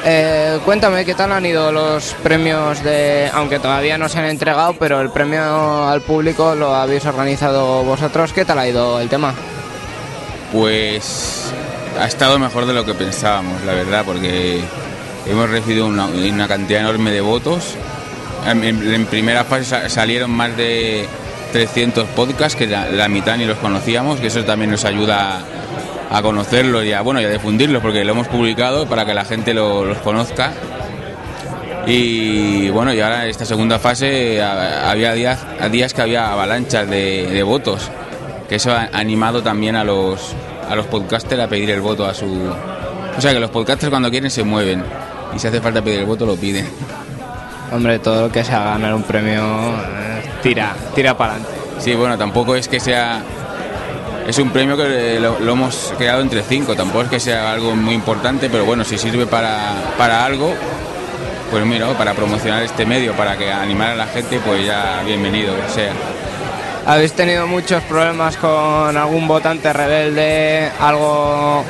Eh, 0.08 0.58
cuéntame, 0.64 1.04
¿qué 1.04 1.14
tal 1.14 1.32
han 1.32 1.44
ido 1.44 1.72
los 1.72 2.14
premios 2.22 2.82
de, 2.84 3.28
aunque 3.34 3.58
todavía 3.58 3.98
no 3.98 4.08
se 4.08 4.18
han 4.20 4.26
entregado, 4.26 4.74
pero 4.78 5.00
el 5.00 5.10
premio 5.10 5.84
al 5.88 6.00
público 6.02 6.54
lo 6.54 6.74
habéis 6.74 7.04
organizado 7.06 7.82
vosotros? 7.82 8.32
¿Qué 8.32 8.44
tal 8.44 8.58
ha 8.60 8.68
ido 8.68 9.00
el 9.00 9.08
tema? 9.08 9.34
Pues 10.52 11.52
ha 12.00 12.06
estado 12.06 12.38
mejor 12.38 12.66
de 12.66 12.72
lo 12.74 12.84
que 12.84 12.94
pensábamos, 12.94 13.62
la 13.64 13.72
verdad, 13.74 14.04
porque 14.06 14.60
hemos 15.26 15.50
recibido 15.50 15.86
una, 15.86 16.06
una 16.06 16.46
cantidad 16.48 16.80
enorme 16.82 17.10
de 17.10 17.20
votos. 17.20 17.74
En, 18.46 18.62
en- 18.62 18.94
en 18.94 19.06
primera 19.06 19.44
fase 19.44 19.64
sa- 19.64 19.88
salieron 19.88 20.30
más 20.30 20.56
de 20.56 21.08
300 21.56 22.06
podcasts, 22.08 22.54
que 22.54 22.66
la, 22.66 23.08
mitad 23.08 23.38
ni 23.38 23.46
los 23.46 23.56
conocíamos, 23.56 24.20
que 24.20 24.26
eso 24.26 24.44
también 24.44 24.70
nos 24.70 24.84
ayuda 24.84 25.38
a 26.10 26.20
conocerlos 26.20 26.84
y 26.84 26.92
a, 26.92 27.00
bueno, 27.00 27.18
a 27.20 27.22
difundirlos, 27.22 27.80
porque 27.80 28.04
lo 28.04 28.12
hemos 28.12 28.28
publicado 28.28 28.86
para 28.86 29.06
que 29.06 29.14
la 29.14 29.24
gente 29.24 29.54
lo- 29.54 29.86
los 29.86 29.96
conozca. 29.98 30.52
Y 31.86 32.68
bueno, 32.68 32.92
y 32.92 33.00
ahora 33.00 33.24
esta 33.26 33.46
segunda 33.46 33.78
fase 33.78 34.42
a- 34.42 34.90
había 34.90 35.14
días, 35.14 35.38
a 35.58 35.70
días 35.70 35.94
que 35.94 36.02
había 36.02 36.30
avalanchas 36.30 36.90
de, 36.90 37.42
votos, 37.42 37.90
que 38.50 38.56
eso 38.56 38.72
ha 38.72 38.90
animado 38.92 39.42
también 39.42 39.76
a 39.76 39.84
los, 39.84 40.34
a 40.68 40.74
los 40.76 40.84
podcasters 40.88 41.40
a 41.40 41.48
pedir 41.48 41.70
el 41.70 41.80
voto 41.80 42.04
a 42.04 42.12
su... 42.12 42.26
O 43.16 43.20
sea 43.20 43.32
que 43.32 43.40
los 43.40 43.48
podcasters 43.48 43.88
cuando 43.88 44.10
quieren 44.10 44.30
se 44.30 44.42
mueven 44.44 44.84
y 45.34 45.38
si 45.38 45.46
hace 45.46 45.62
falta 45.62 45.80
pedir 45.80 46.00
el 46.00 46.04
voto 46.06 46.26
lo 46.26 46.36
piden. 46.36 46.68
Hombre, 47.72 47.98
todo 47.98 48.26
lo 48.26 48.30
que 48.30 48.44
sea 48.44 48.62
ganar 48.62 48.92
un 48.94 49.04
premio 49.04 49.42
tira, 50.42 50.74
tira 50.94 51.16
para 51.16 51.34
adelante. 51.34 51.54
Sí, 51.78 51.94
bueno, 51.94 52.16
tampoco 52.16 52.56
es 52.56 52.68
que 52.68 52.80
sea... 52.80 53.20
Es 54.26 54.38
un 54.38 54.50
premio 54.50 54.76
que 54.76 55.20
lo, 55.20 55.38
lo 55.38 55.52
hemos 55.52 55.94
creado 55.96 56.20
entre 56.20 56.42
cinco, 56.42 56.74
tampoco 56.74 57.02
es 57.02 57.10
que 57.10 57.20
sea 57.20 57.52
algo 57.52 57.76
muy 57.76 57.94
importante, 57.94 58.50
pero 58.50 58.64
bueno, 58.64 58.82
si 58.82 58.98
sirve 58.98 59.24
para, 59.26 59.74
para 59.96 60.24
algo, 60.24 60.52
pues 61.50 61.64
mira, 61.64 61.86
para 61.96 62.12
promocionar 62.12 62.64
este 62.64 62.84
medio, 62.84 63.12
para 63.12 63.36
que 63.36 63.52
animar 63.52 63.90
a 63.90 63.94
la 63.94 64.06
gente, 64.06 64.40
pues 64.44 64.66
ya 64.66 65.02
bienvenido 65.06 65.54
que 65.54 65.72
sea. 65.72 65.92
¿Habéis 66.86 67.12
tenido 67.12 67.46
muchos 67.46 67.82
problemas 67.84 68.36
con 68.36 68.96
algún 68.96 69.28
votante 69.28 69.72
rebelde? 69.72 70.70
Algo 70.80 71.64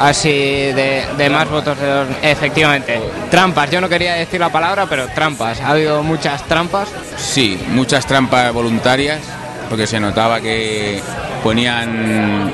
así 0.00 0.28
de, 0.30 1.28
más 1.30 1.48
votos 1.48 1.78
de 1.78 1.86
los... 1.86 2.08
Efectivamente, 2.22 3.00
trampas. 3.30 3.70
Yo 3.70 3.80
no 3.80 3.88
quería 3.88 4.14
decir 4.14 4.40
la 4.40 4.50
palabra, 4.50 4.86
pero 4.88 5.06
trampas. 5.08 5.60
¿Ha 5.60 5.68
habido 5.70 6.02
muchas 6.02 6.42
trampas? 6.48 6.88
Sí, 7.16 7.60
muchas 7.68 8.06
trampas 8.06 8.52
voluntarias, 8.52 9.20
porque 9.68 9.86
se 9.86 10.00
notaba 10.00 10.40
que 10.40 11.00
ponían 11.44 12.52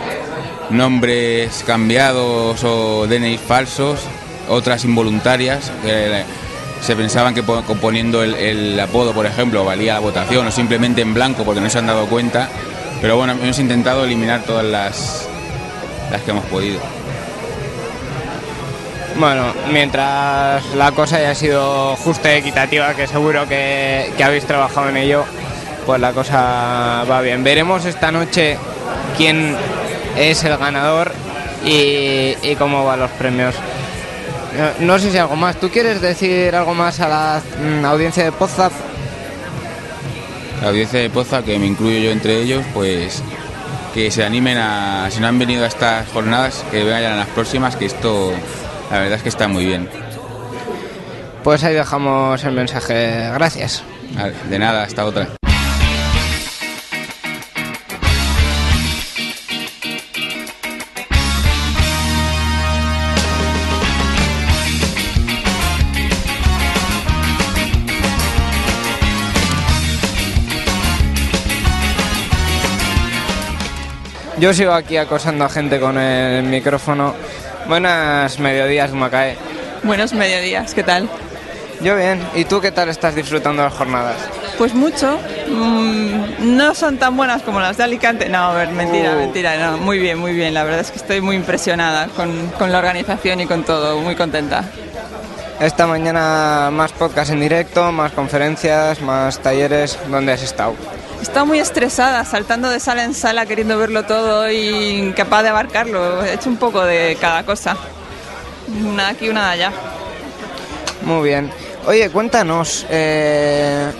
nombres 0.70 1.62
cambiados 1.66 2.62
o 2.64 3.06
DNI 3.06 3.38
falsos, 3.38 4.00
otras 4.48 4.84
involuntarias, 4.84 5.70
que 5.82 6.24
se 6.80 6.96
pensaban 6.96 7.34
que 7.34 7.42
po- 7.42 7.62
poniendo 7.80 8.22
el, 8.22 8.34
el 8.34 8.78
apodo, 8.80 9.12
por 9.12 9.26
ejemplo, 9.26 9.64
valía 9.64 9.94
la 9.94 10.00
votación, 10.00 10.46
o 10.46 10.50
simplemente 10.50 11.00
en 11.02 11.14
blanco 11.14 11.44
porque 11.44 11.60
no 11.60 11.70
se 11.70 11.78
han 11.78 11.86
dado 11.86 12.06
cuenta. 12.06 12.48
Pero 13.00 13.16
bueno, 13.16 13.34
hemos 13.40 13.58
intentado 13.58 14.04
eliminar 14.04 14.42
todas 14.42 14.64
las, 14.64 15.28
las 16.10 16.22
que 16.22 16.30
hemos 16.32 16.44
podido. 16.46 16.80
Bueno, 19.18 19.54
mientras 19.72 20.62
la 20.74 20.92
cosa 20.92 21.16
haya 21.16 21.34
sido 21.34 21.96
justa 21.96 22.34
y 22.34 22.38
equitativa, 22.38 22.94
que 22.94 23.06
seguro 23.06 23.48
que, 23.48 24.12
habéis 24.22 24.44
trabajado 24.44 24.90
en 24.90 24.98
ello, 24.98 25.24
pues 25.86 26.00
la 26.00 26.12
cosa 26.12 27.04
va 27.10 27.22
bien. 27.22 27.42
Veremos 27.42 27.86
esta 27.86 28.12
noche 28.12 28.58
quién 29.16 29.56
es 30.16 30.44
el 30.44 30.56
ganador 30.58 31.12
y, 31.64 32.54
cómo 32.56 32.84
van 32.84 33.00
los 33.00 33.10
premios. 33.12 33.54
No, 34.78 34.86
no 34.86 34.98
sé 34.98 35.10
si 35.10 35.18
algo 35.18 35.36
más. 35.36 35.56
¿Tú 35.56 35.70
quieres 35.70 36.00
decir 36.00 36.54
algo 36.54 36.74
más 36.74 37.00
a 37.00 37.08
la 37.08 37.42
mm, 37.62 37.84
audiencia 37.84 38.24
de 38.24 38.32
Podzap? 38.32 38.72
La 40.60 40.68
audiencia 40.68 41.00
de 41.00 41.10
Poza, 41.10 41.42
que 41.42 41.58
me 41.58 41.66
incluyo 41.66 41.98
yo 41.98 42.10
entre 42.10 42.40
ellos, 42.40 42.64
pues 42.72 43.22
que 43.94 44.10
se 44.10 44.24
animen 44.24 44.58
a, 44.58 45.08
si 45.10 45.20
no 45.20 45.26
han 45.26 45.38
venido 45.38 45.64
a 45.64 45.68
estas 45.68 46.08
jornadas, 46.08 46.64
que 46.70 46.84
vayan 46.84 47.12
a 47.14 47.16
las 47.16 47.28
próximas, 47.28 47.76
que 47.76 47.86
esto, 47.86 48.32
la 48.90 48.98
verdad 48.98 49.16
es 49.16 49.22
que 49.22 49.28
está 49.28 49.48
muy 49.48 49.64
bien. 49.64 49.88
Pues 51.42 51.62
ahí 51.64 51.74
dejamos 51.74 52.42
el 52.44 52.52
mensaje. 52.52 53.30
Gracias. 53.32 53.82
Vale, 54.14 54.34
De 54.48 54.58
nada, 54.58 54.82
hasta 54.82 55.04
otra. 55.04 55.28
Yo 74.38 74.52
sigo 74.52 74.72
aquí 74.72 74.98
acosando 74.98 75.46
a 75.46 75.48
gente 75.48 75.80
con 75.80 75.96
el 75.96 76.44
micrófono. 76.44 77.14
Buenas 77.68 78.38
mediodías, 78.38 78.92
Macae. 78.92 79.36
Buenos 79.82 80.12
mediodías, 80.12 80.74
¿qué 80.74 80.82
tal? 80.82 81.08
Yo 81.80 81.94
bien. 81.96 82.22
¿Y 82.34 82.44
tú 82.44 82.60
qué 82.60 82.70
tal 82.72 82.88
estás 82.88 83.14
disfrutando 83.14 83.62
las 83.62 83.74
jornadas? 83.74 84.16
Pues 84.56 84.72
mucho. 84.74 85.18
Mm, 85.48 86.56
no 86.56 86.74
son 86.74 86.96
tan 86.96 87.16
buenas 87.16 87.42
como 87.42 87.60
las 87.60 87.76
de 87.76 87.84
Alicante. 87.84 88.28
No, 88.28 88.38
a 88.38 88.54
ver, 88.54 88.70
mentira, 88.70 89.12
Uh. 89.14 89.18
mentira. 89.18 89.56
No, 89.58 89.76
muy 89.78 89.98
bien, 89.98 90.18
muy 90.18 90.32
bien. 90.32 90.54
La 90.54 90.64
verdad 90.64 90.80
es 90.80 90.90
que 90.90 90.96
estoy 90.98 91.20
muy 91.20 91.36
impresionada 91.36 92.06
con, 92.16 92.48
con 92.58 92.72
la 92.72 92.78
organización 92.78 93.40
y 93.40 93.46
con 93.46 93.64
todo. 93.64 93.98
Muy 94.00 94.14
contenta. 94.16 94.64
Esta 95.60 95.86
mañana 95.86 96.70
más 96.72 96.92
podcast 96.92 97.30
en 97.30 97.40
directo, 97.40 97.92
más 97.92 98.12
conferencias, 98.12 99.00
más 99.02 99.38
talleres. 99.40 99.98
¿Dónde 100.08 100.32
has 100.32 100.42
estado? 100.42 100.74
Estaba 101.22 101.44
muy 101.44 101.58
estresada, 101.58 102.24
saltando 102.24 102.70
de 102.70 102.80
sala 102.80 103.04
en 103.04 103.14
sala, 103.14 103.46
queriendo 103.46 103.76
verlo 103.78 104.04
todo 104.04 104.50
y 104.50 104.98
incapaz 105.08 105.42
de 105.42 105.48
abarcarlo. 105.50 106.24
He 106.24 106.34
hecho 106.34 106.48
un 106.48 106.56
poco 106.56 106.84
de 106.84 107.16
cada 107.20 107.44
cosa. 107.44 107.76
Una 108.84 109.08
aquí, 109.08 109.28
una 109.28 109.50
allá. 109.50 109.72
Muy 111.02 111.28
bien. 111.28 111.50
Oye, 111.86 112.10
cuéntanos. 112.10 112.86
eh, 112.90 113.90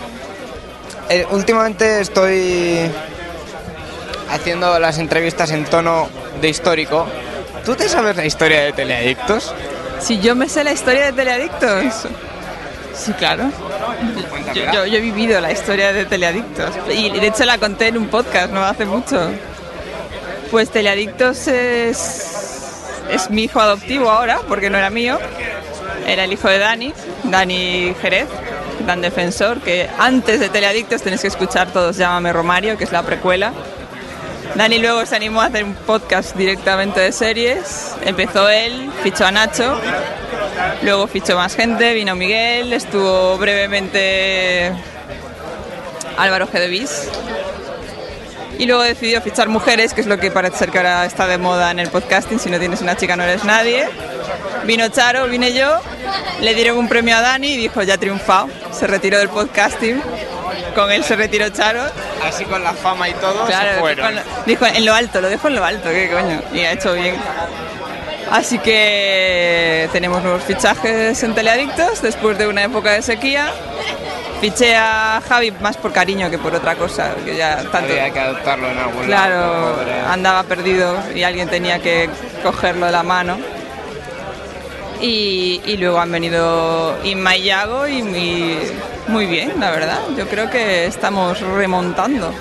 eh, 1.09 1.25
últimamente 1.31 2.01
estoy 2.01 2.79
haciendo 4.29 4.77
las 4.79 4.97
entrevistas 4.97 5.51
en 5.51 5.65
tono 5.65 6.09
de 6.41 6.49
histórico. 6.49 7.07
¿Tú 7.63 7.75
te 7.75 7.87
sabes 7.87 8.15
la 8.15 8.25
historia 8.25 8.61
de 8.61 8.73
Teleadictos? 8.73 9.53
Si 9.99 10.19
yo 10.19 10.35
me 10.35 10.49
sé 10.49 10.63
la 10.63 10.73
historia 10.73 11.05
de 11.05 11.13
Teleadictos. 11.13 12.07
Sí, 12.97 13.13
claro. 13.13 13.51
Yo, 14.53 14.63
yo- 14.73 14.85
yo 14.85 14.97
he 14.97 15.01
vivido 15.01 15.39
la 15.39 15.51
historia 15.51 15.93
de 15.93 16.05
Teleadictos 16.05 16.71
y 16.89 17.09
de 17.11 17.27
hecho 17.27 17.45
la 17.45 17.57
conté 17.57 17.87
en 17.89 17.97
un 17.97 18.07
podcast 18.07 18.51
no 18.51 18.63
hace 18.63 18.85
mucho. 18.85 19.29
Pues 20.51 20.69
Teleadictos 20.69 21.47
es, 21.47 22.25
es 23.11 23.29
mi 23.29 23.43
hijo 23.43 23.59
adoptivo 23.61 24.09
ahora, 24.09 24.39
porque 24.47 24.69
no 24.69 24.77
era 24.77 24.89
mío. 24.89 25.19
Era 26.07 26.23
el 26.23 26.31
hijo 26.33 26.47
de 26.47 26.57
Dani, 26.57 26.93
Dani 27.23 27.93
Jerez, 28.01 28.27
Dan 28.85 29.01
Defensor, 29.01 29.59
que 29.59 29.89
antes 29.99 30.39
de 30.39 30.49
Teleadictos 30.49 31.01
tenéis 31.01 31.21
que 31.21 31.27
escuchar 31.27 31.67
todos 31.71 31.97
Llámame 31.97 32.31
Romario, 32.33 32.77
que 32.77 32.85
es 32.85 32.91
la 32.91 33.03
precuela. 33.03 33.51
Dani 34.55 34.79
luego 34.79 35.05
se 35.05 35.15
animó 35.17 35.41
a 35.41 35.45
hacer 35.47 35.65
un 35.65 35.73
podcast 35.75 36.35
directamente 36.35 36.99
de 37.01 37.11
series. 37.11 37.93
Empezó 38.05 38.47
él, 38.49 38.89
fichó 39.03 39.25
a 39.25 39.31
Nacho, 39.31 39.79
luego 40.81 41.07
fichó 41.07 41.35
más 41.35 41.55
gente, 41.55 41.93
vino 41.93 42.15
Miguel, 42.15 42.73
estuvo 42.73 43.37
brevemente 43.37 44.71
Álvaro 46.17 46.47
Gedevis. 46.47 47.07
Y 48.59 48.65
luego 48.65 48.81
decidió 48.81 49.21
fichar 49.21 49.49
mujeres, 49.49 49.93
que 49.93 50.01
es 50.01 50.07
lo 50.07 50.17
que 50.17 50.31
parece 50.31 50.57
ser 50.57 50.71
que 50.71 50.79
ahora 50.79 51.05
está 51.05 51.27
de 51.27 51.37
moda 51.37 51.69
en 51.69 51.77
el 51.79 51.89
podcasting. 51.89 52.39
Si 52.39 52.49
no 52.49 52.57
tienes 52.57 52.81
una 52.81 52.97
chica 52.97 53.15
no 53.15 53.23
eres 53.23 53.43
nadie. 53.43 53.87
Vino 54.65 54.89
Charo, 54.89 55.27
vine 55.27 55.53
yo, 55.53 55.79
le 56.41 56.55
dieron 56.55 56.77
un 56.77 56.87
premio 56.89 57.15
a 57.15 57.21
Dani 57.21 57.49
y 57.49 57.57
dijo, 57.57 57.83
ya 57.83 57.93
he 57.93 57.97
triunfado. 57.99 58.49
Se 58.71 58.87
retiró 58.87 59.19
del 59.19 59.29
podcasting. 59.29 60.01
Con 60.73 60.91
él 60.91 61.03
se 61.03 61.15
retiró 61.15 61.49
Charo. 61.49 61.83
Así 62.23 62.45
con 62.45 62.63
la 62.63 62.73
fama 62.73 63.07
y 63.07 63.13
todo 63.13 63.45
Claro, 63.45 63.73
se 63.75 63.79
fueron. 63.79 64.15
dijo, 64.47 64.65
dijo, 64.65 64.65
en 64.65 64.85
lo 64.85 64.93
alto, 64.95 65.21
lo 65.21 65.29
dejo 65.29 65.47
en 65.49 65.55
lo 65.55 65.63
alto, 65.63 65.89
qué 65.89 66.09
coño. 66.09 66.41
Y 66.51 66.61
ha 66.61 66.71
hecho 66.71 66.93
bien. 66.93 67.15
Así 68.31 68.59
que 68.59 69.89
tenemos 69.91 70.21
nuevos 70.21 70.43
fichajes 70.43 71.23
en 71.23 71.33
Teleadictos 71.33 72.01
después 72.01 72.37
de 72.37 72.47
una 72.47 72.63
época 72.63 72.91
de 72.91 73.01
sequía. 73.01 73.51
Fiché 74.41 74.75
a 74.75 75.21
Javi 75.27 75.51
más 75.51 75.77
por 75.77 75.91
cariño 75.91 76.29
que 76.29 76.37
por 76.37 76.53
otra 76.53 76.75
cosa, 76.75 77.15
que 77.25 77.35
ya 77.35 77.57
tanto. 77.71 77.91
Había 77.91 78.11
que 78.11 78.19
adoptarlo 78.19 78.69
en 78.69 78.77
algún 78.77 79.05
Claro, 79.05 79.75
andaba 80.07 80.43
perdido 80.43 80.95
y 81.15 81.23
alguien 81.23 81.49
tenía 81.49 81.79
que 81.79 82.09
cogerlo 82.43 82.85
de 82.85 82.91
la 82.91 83.03
mano. 83.03 83.37
Y, 85.01 85.61
y 85.65 85.77
luego 85.77 85.99
han 85.99 86.11
venido 86.11 86.97
Inma 87.03 87.35
y 87.35 87.43
Yago 87.43 87.87
y 87.87 88.03
muy, 88.03 88.57
muy 89.07 89.25
bien, 89.25 89.53
la 89.59 89.71
verdad. 89.71 89.99
Yo 90.17 90.27
creo 90.27 90.49
que 90.49 90.85
estamos 90.85 91.39
remontando. 91.39 92.31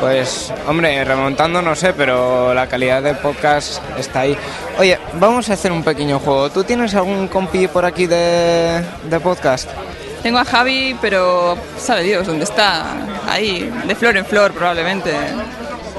Pues, 0.00 0.52
hombre, 0.66 1.04
remontando 1.04 1.60
no 1.60 1.74
sé, 1.74 1.92
pero 1.92 2.54
la 2.54 2.68
calidad 2.68 3.02
del 3.02 3.16
podcast 3.16 3.82
está 3.98 4.20
ahí. 4.20 4.36
Oye, 4.78 4.98
vamos 5.14 5.50
a 5.50 5.54
hacer 5.54 5.72
un 5.72 5.82
pequeño 5.82 6.20
juego. 6.20 6.50
¿Tú 6.50 6.62
tienes 6.62 6.94
algún 6.94 7.26
compi 7.26 7.66
por 7.66 7.84
aquí 7.84 8.06
de, 8.06 8.84
de 9.04 9.20
podcast? 9.20 9.68
Tengo 10.22 10.38
a 10.38 10.44
Javi, 10.44 10.96
pero 11.00 11.56
sabe 11.78 12.04
Dios 12.04 12.26
dónde 12.26 12.44
está. 12.44 12.86
Ahí, 13.28 13.72
de 13.86 13.94
flor 13.94 14.16
en 14.16 14.24
flor 14.24 14.52
probablemente. 14.52 15.12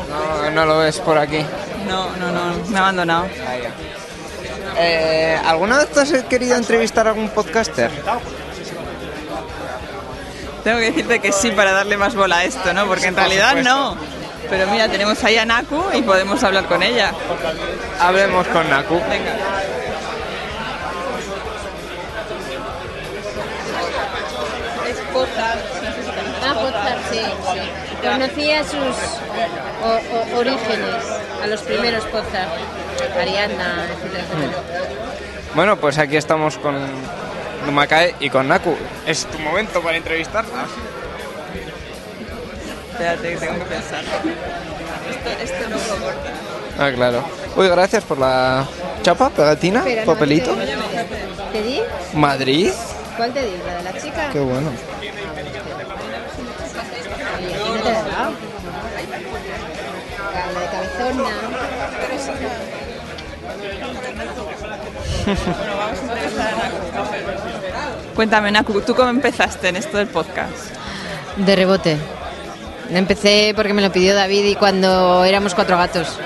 No, 0.09 0.49
no 0.51 0.65
lo 0.65 0.77
ves 0.79 0.99
por 0.99 1.17
aquí. 1.17 1.45
No, 1.87 2.15
no, 2.17 2.31
no, 2.31 2.69
me 2.69 2.77
ha 2.77 2.81
abandonado. 2.81 3.27
Eh, 4.77 5.37
¿Alguna 5.45 5.77
vez 5.77 5.91
tú 5.91 5.99
has 5.99 6.11
querido 6.23 6.55
entrevistar 6.55 7.05
a 7.07 7.09
algún 7.11 7.29
podcaster? 7.29 7.91
Tengo 10.63 10.79
que 10.79 10.85
decirte 10.85 11.19
que 11.19 11.31
sí 11.31 11.51
para 11.51 11.71
darle 11.71 11.97
más 11.97 12.15
bola 12.15 12.37
a 12.37 12.43
esto, 12.43 12.73
¿no? 12.73 12.85
Porque 12.87 13.07
en 13.07 13.15
realidad 13.15 13.55
no. 13.63 13.95
Pero 14.49 14.67
mira, 14.67 14.87
tenemos 14.89 15.23
ahí 15.23 15.37
a 15.37 15.45
Naku 15.45 15.81
y 15.93 16.01
podemos 16.01 16.43
hablar 16.43 16.65
con 16.65 16.81
ella. 16.83 17.11
Hablemos 17.99 18.47
con 18.47 18.69
Naku. 18.69 18.95
Venga. 19.09 19.35
Es 24.87 24.97
Ah, 26.41 26.95
sí, 27.11 27.19
sí. 27.19 28.07
Conocía 28.07 28.63
sus 28.63 28.95
o- 29.83 30.35
o- 30.35 30.37
orígenes, 30.39 30.95
a 31.43 31.47
los 31.47 31.61
primeros 31.61 32.03
Potsdam, 32.05 32.47
Ariadna, 33.19 33.85
etcétera, 33.91 34.23
etcétera. 34.23 34.61
Bueno, 35.55 35.77
pues 35.77 35.97
aquí 35.97 36.15
estamos 36.17 36.57
con 36.57 36.75
Numakae 37.65 38.15
y 38.19 38.29
con 38.29 38.47
Naku. 38.47 38.75
Es 39.05 39.25
tu 39.25 39.39
momento 39.39 39.81
para 39.81 39.97
entrevistarla. 39.97 40.65
Espérate, 42.91 43.29
que 43.29 43.37
tengo 43.37 43.53
que 43.59 43.65
pensar. 43.65 44.03
Esto, 45.09 45.29
esto 45.43 45.69
no 45.69 45.77
lo 45.77 46.05
corta. 46.05 46.31
Ah, 46.77 46.91
claro. 46.93 47.23
Uy, 47.55 47.67
gracias 47.67 48.03
por 48.03 48.17
la 48.17 48.65
chapa, 49.01 49.29
pegatina, 49.29 49.79
Espera, 49.79 50.05
no, 50.05 50.13
papelito. 50.13 50.55
¿Te, 50.55 50.65
¿Te 51.53 51.63
di? 51.63 51.81
Madrid. 52.13 52.71
¿Cuál 53.17 53.33
te 53.33 53.41
di? 53.43 53.51
¿La 53.65 53.77
de 53.77 53.83
la 53.83 54.01
chica? 54.01 54.29
Qué 54.31 54.39
bueno. 54.39 54.69
Oye, 54.99 55.09
aquí 57.53 57.69
no 57.69 57.81
te 57.81 57.89
he 57.89 57.93
dado. 57.93 58.31
La 60.53 60.59
de 60.59 60.65
cabezona. 60.67 61.29
Cuéntame, 68.15 68.51
Naku, 68.51 68.81
¿tú 68.81 68.95
cómo 68.95 69.09
empezaste 69.09 69.69
en 69.69 69.77
esto 69.77 69.97
del 69.97 70.07
podcast? 70.07 70.53
De 71.37 71.55
rebote. 71.55 71.97
Empecé 72.89 73.53
porque 73.55 73.73
me 73.73 73.81
lo 73.81 73.91
pidió 73.91 74.15
David 74.15 74.45
y 74.45 74.55
cuando 74.55 75.23
éramos 75.23 75.53
cuatro 75.55 75.77
gatos. 75.77 76.19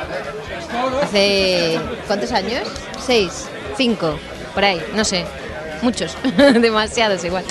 Hace. 1.04 1.80
¿Cuántos 2.08 2.32
años? 2.32 2.64
Seis, 3.06 3.46
cinco, 3.78 4.18
por 4.54 4.64
ahí, 4.64 4.82
no 4.96 5.04
sé. 5.04 5.26
Muchos, 5.82 6.16
demasiados 6.38 7.24
igual. 7.26 7.44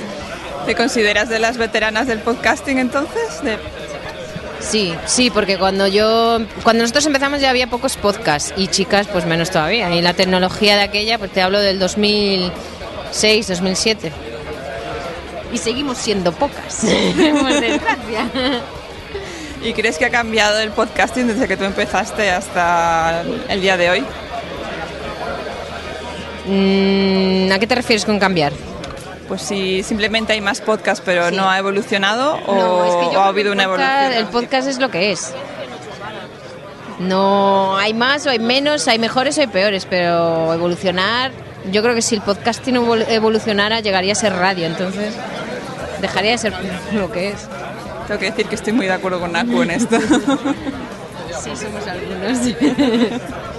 ¿Te 0.66 0.74
consideras 0.74 1.28
de 1.28 1.38
las 1.38 1.58
veteranas 1.58 2.06
del 2.06 2.20
podcasting 2.20 2.78
entonces? 2.78 3.42
De- 3.42 3.58
Sí, 4.62 4.94
sí, 5.06 5.30
porque 5.30 5.58
cuando 5.58 5.86
yo, 5.86 6.38
cuando 6.62 6.82
nosotros 6.82 7.06
empezamos 7.06 7.40
ya 7.40 7.50
había 7.50 7.66
pocos 7.66 7.96
podcasts 7.96 8.54
y 8.56 8.68
chicas 8.68 9.08
pues 9.08 9.26
menos 9.26 9.50
todavía. 9.50 9.94
Y 9.94 10.00
la 10.00 10.14
tecnología 10.14 10.76
de 10.76 10.82
aquella, 10.82 11.18
pues 11.18 11.32
te 11.32 11.42
hablo 11.42 11.60
del 11.60 11.78
2006, 11.78 13.48
2007. 13.48 14.12
Y 15.52 15.58
seguimos 15.58 15.98
siendo 15.98 16.32
pocas. 16.32 16.80
Por 17.40 17.60
desgracia. 17.60 18.30
¿Y 19.64 19.74
crees 19.74 19.98
que 19.98 20.06
ha 20.06 20.10
cambiado 20.10 20.58
el 20.60 20.70
podcasting 20.70 21.28
desde 21.28 21.46
que 21.46 21.56
tú 21.56 21.64
empezaste 21.64 22.30
hasta 22.30 23.22
el 23.48 23.60
día 23.60 23.76
de 23.76 23.90
hoy? 23.90 24.04
Mm, 26.46 27.52
¿A 27.52 27.58
qué 27.58 27.66
te 27.66 27.74
refieres 27.74 28.04
con 28.04 28.18
cambiar? 28.18 28.52
Pues 29.32 29.40
si 29.40 29.82
simplemente 29.82 30.34
hay 30.34 30.42
más 30.42 30.60
podcasts 30.60 31.02
pero 31.02 31.30
Sí. 31.30 31.34
no 31.36 31.48
ha 31.48 31.56
evolucionado 31.56 32.34
o, 32.46 32.54
No, 32.54 32.84
es 32.84 33.08
que 33.10 33.16
o 33.16 33.20
ha 33.22 33.28
habido 33.28 33.50
una 33.50 33.64
podcast- 33.64 34.00
evolución. 34.02 34.12
El 34.12 34.26
podcast 34.26 34.68
es 34.68 34.78
lo 34.78 34.90
que 34.90 35.10
es. 35.10 35.32
No 36.98 37.74
hay 37.78 37.94
más 37.94 38.26
o 38.26 38.30
hay 38.30 38.38
menos, 38.38 38.86
hay 38.88 38.98
mejores 38.98 39.38
o 39.38 39.40
hay 39.40 39.46
peores, 39.46 39.86
pero 39.88 40.52
evolucionar, 40.52 41.32
yo 41.70 41.82
creo 41.82 41.94
que 41.94 42.02
si 42.02 42.14
el 42.16 42.20
podcasting 42.20 42.74
evol- 42.76 43.06
evolucionara 43.08 43.80
llegaría 43.80 44.12
a 44.12 44.16
ser 44.16 44.34
radio, 44.34 44.66
entonces 44.66 45.14
dejaría 46.02 46.32
de 46.32 46.38
ser 46.38 46.52
lo 46.92 47.10
que 47.10 47.30
es. 47.30 47.48
Tengo 48.08 48.20
que 48.20 48.26
decir 48.26 48.44
que 48.48 48.54
estoy 48.56 48.74
muy 48.74 48.84
de 48.84 48.92
acuerdo 48.92 49.18
con 49.18 49.32
Naku 49.32 49.62
en 49.62 49.70
esto. 49.70 49.96
Sí, 51.42 51.50
somos 51.56 51.84
algunos. 51.88 52.38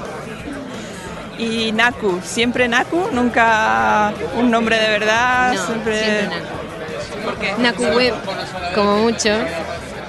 y 1.38 1.72
Naku, 1.72 2.20
siempre 2.24 2.68
Naku, 2.68 3.10
nunca 3.12 4.14
un 4.38 4.52
nombre 4.52 4.78
de 4.78 4.90
verdad, 4.90 5.54
No, 5.54 5.66
siempre... 5.66 6.00
siempre 6.00 6.64
Naku 7.60 7.84
Web, 7.84 8.14
como 8.76 8.98
mucho, 8.98 9.30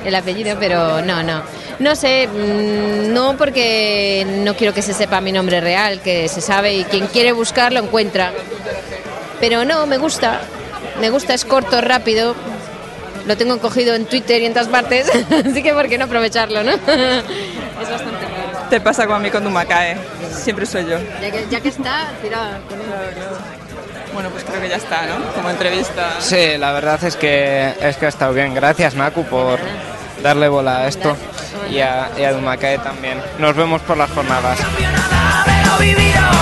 el 0.04 0.14
apellido, 0.14 0.56
pero 0.58 1.00
no, 1.02 1.22
no. 1.22 1.42
No 1.78 1.96
sé, 1.96 2.28
mm, 2.28 3.12
no 3.12 3.36
porque 3.36 4.24
no 4.44 4.54
quiero 4.54 4.72
que 4.72 4.82
se 4.82 4.92
sepa 4.94 5.20
mi 5.20 5.32
nombre 5.32 5.60
real, 5.60 6.00
que 6.00 6.28
se 6.28 6.40
sabe 6.40 6.74
y 6.74 6.84
quien 6.84 7.06
quiere 7.06 7.32
buscar 7.32 7.72
lo 7.72 7.80
encuentra. 7.80 8.32
Pero 9.40 9.64
no, 9.64 9.86
me 9.86 9.98
gusta, 9.98 10.40
me 11.00 11.10
gusta, 11.10 11.34
es 11.34 11.44
corto, 11.44 11.80
rápido. 11.80 12.34
Lo 13.26 13.36
tengo 13.36 13.58
cogido 13.58 13.94
en 13.94 14.04
Twitter 14.04 14.42
y 14.42 14.46
en 14.46 14.52
todas 14.52 14.68
partes, 14.68 15.10
así 15.46 15.62
que 15.62 15.72
¿por 15.72 15.88
qué 15.88 15.98
no 15.98 16.04
aprovecharlo, 16.04 16.62
no? 16.62 16.72
Te 18.70 18.80
pasa 18.80 19.06
con 19.06 19.22
mí 19.22 19.30
con 19.30 19.44
Dumakae, 19.44 19.96
siempre 20.32 20.66
soy 20.66 20.86
yo. 20.86 20.98
Ya 21.20 21.30
que, 21.30 21.46
ya 21.50 21.60
que 21.60 21.68
está, 21.68 22.10
tira 22.22 22.60
con 22.68 22.78
él. 22.80 22.86
Bueno, 24.12 24.30
pues 24.30 24.44
creo 24.44 24.60
que 24.60 24.68
ya 24.68 24.76
está, 24.76 25.06
¿no? 25.06 25.32
Como 25.34 25.50
entrevista. 25.50 26.20
Sí, 26.20 26.56
la 26.56 26.72
verdad 26.72 27.02
es 27.04 27.16
que, 27.16 27.74
es 27.80 27.96
que 27.96 28.06
ha 28.06 28.08
estado 28.08 28.32
bien. 28.32 28.54
Gracias, 28.54 28.94
Naku, 28.94 29.24
por 29.24 29.58
darle 30.22 30.48
bola 30.48 30.78
a 30.78 30.88
esto. 30.88 31.16
Y 31.70 31.80
a, 31.80 32.10
y 32.16 32.22
a 32.22 32.32
Dumakae 32.32 32.78
también. 32.78 33.20
Nos 33.38 33.56
vemos 33.56 33.82
por 33.82 33.96
las 33.96 34.10
jornadas. 34.10 34.58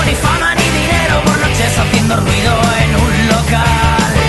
ni 0.06 0.14
fama 0.14 0.54
ni 0.54 0.62
dinero 0.64 1.22
por 1.24 1.38
noches 1.38 1.78
haciendo 1.78 2.16
ruido 2.16 2.54
en 2.82 2.94
un 2.96 3.28
local. 3.28 4.21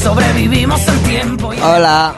Sobrevivimos 0.00 0.86
el 0.88 0.98
tiempo. 1.02 1.52
y- 1.54 1.60
Hola. 1.60 2.12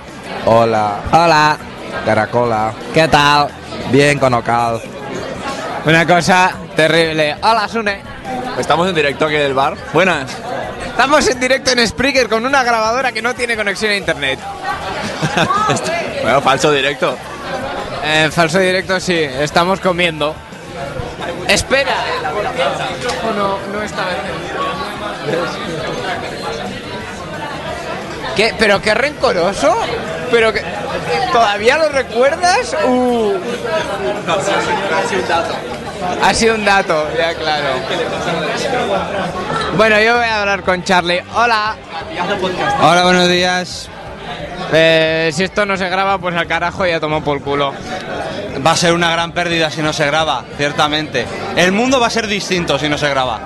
Hola. 0.46 0.96
Hola. 1.12 1.56
Caracola. 2.04 2.72
¿Qué 2.94 3.06
tal? 3.08 3.48
Bien 3.90 4.18
con 4.18 4.32
Ocal. 4.34 4.80
Una 5.84 6.06
cosa 6.06 6.52
terrible. 6.76 7.36
Hola, 7.42 7.68
Sune. 7.68 8.00
Estamos 8.58 8.88
en 8.88 8.94
directo 8.94 9.26
aquí 9.26 9.34
del 9.34 9.54
bar. 9.54 9.74
Buenas. 9.92 10.30
Estamos 10.86 11.26
en 11.28 11.40
directo 11.40 11.72
en 11.72 11.86
Spreaker 11.86 12.28
con 12.28 12.44
una 12.46 12.62
grabadora 12.62 13.12
que 13.12 13.22
no 13.22 13.34
tiene 13.34 13.56
conexión 13.56 13.92
a 13.92 13.96
internet. 13.96 14.38
bueno, 16.22 16.40
falso 16.40 16.70
directo. 16.70 17.16
En 18.04 18.30
falso 18.32 18.58
directo 18.58 19.00
sí, 19.00 19.14
estamos 19.14 19.80
comiendo. 19.80 20.34
Espera. 21.48 21.94
Oh, 23.24 23.32
no, 23.34 23.80
vez. 23.80 23.92
¿Qué? 28.36 28.54
¿Pero 28.58 28.80
qué 28.80 28.94
rencoroso? 28.94 29.76
¿Pero 30.30 30.52
que 30.52 30.62
todavía 31.32 31.76
lo 31.76 31.88
recuerdas? 31.90 32.74
Uh. 32.86 33.34
Ha 36.22 36.34
sido 36.34 36.54
un 36.54 36.64
dato, 36.64 37.06
ya 37.16 37.34
claro. 37.34 37.68
Bueno, 39.76 40.00
yo 40.00 40.16
voy 40.16 40.24
a 40.24 40.40
hablar 40.40 40.62
con 40.62 40.82
Charlie. 40.82 41.22
Hola. 41.34 41.76
Hola, 42.80 43.02
buenos 43.04 43.28
días. 43.28 43.88
Eh, 44.72 45.30
si 45.34 45.44
esto 45.44 45.66
no 45.66 45.76
se 45.76 45.88
graba, 45.88 46.18
pues 46.18 46.34
al 46.34 46.46
carajo 46.46 46.86
ya 46.86 46.98
tomó 46.98 47.22
por 47.22 47.42
culo. 47.42 47.74
Va 48.66 48.70
a 48.70 48.76
ser 48.76 48.94
una 48.94 49.10
gran 49.10 49.32
pérdida 49.32 49.70
si 49.70 49.82
no 49.82 49.92
se 49.92 50.06
graba, 50.06 50.44
ciertamente. 50.56 51.26
El 51.56 51.72
mundo 51.72 52.00
va 52.00 52.06
a 52.06 52.10
ser 52.10 52.26
distinto 52.26 52.78
si 52.78 52.88
no 52.88 52.96
se 52.96 53.08
graba. 53.10 53.40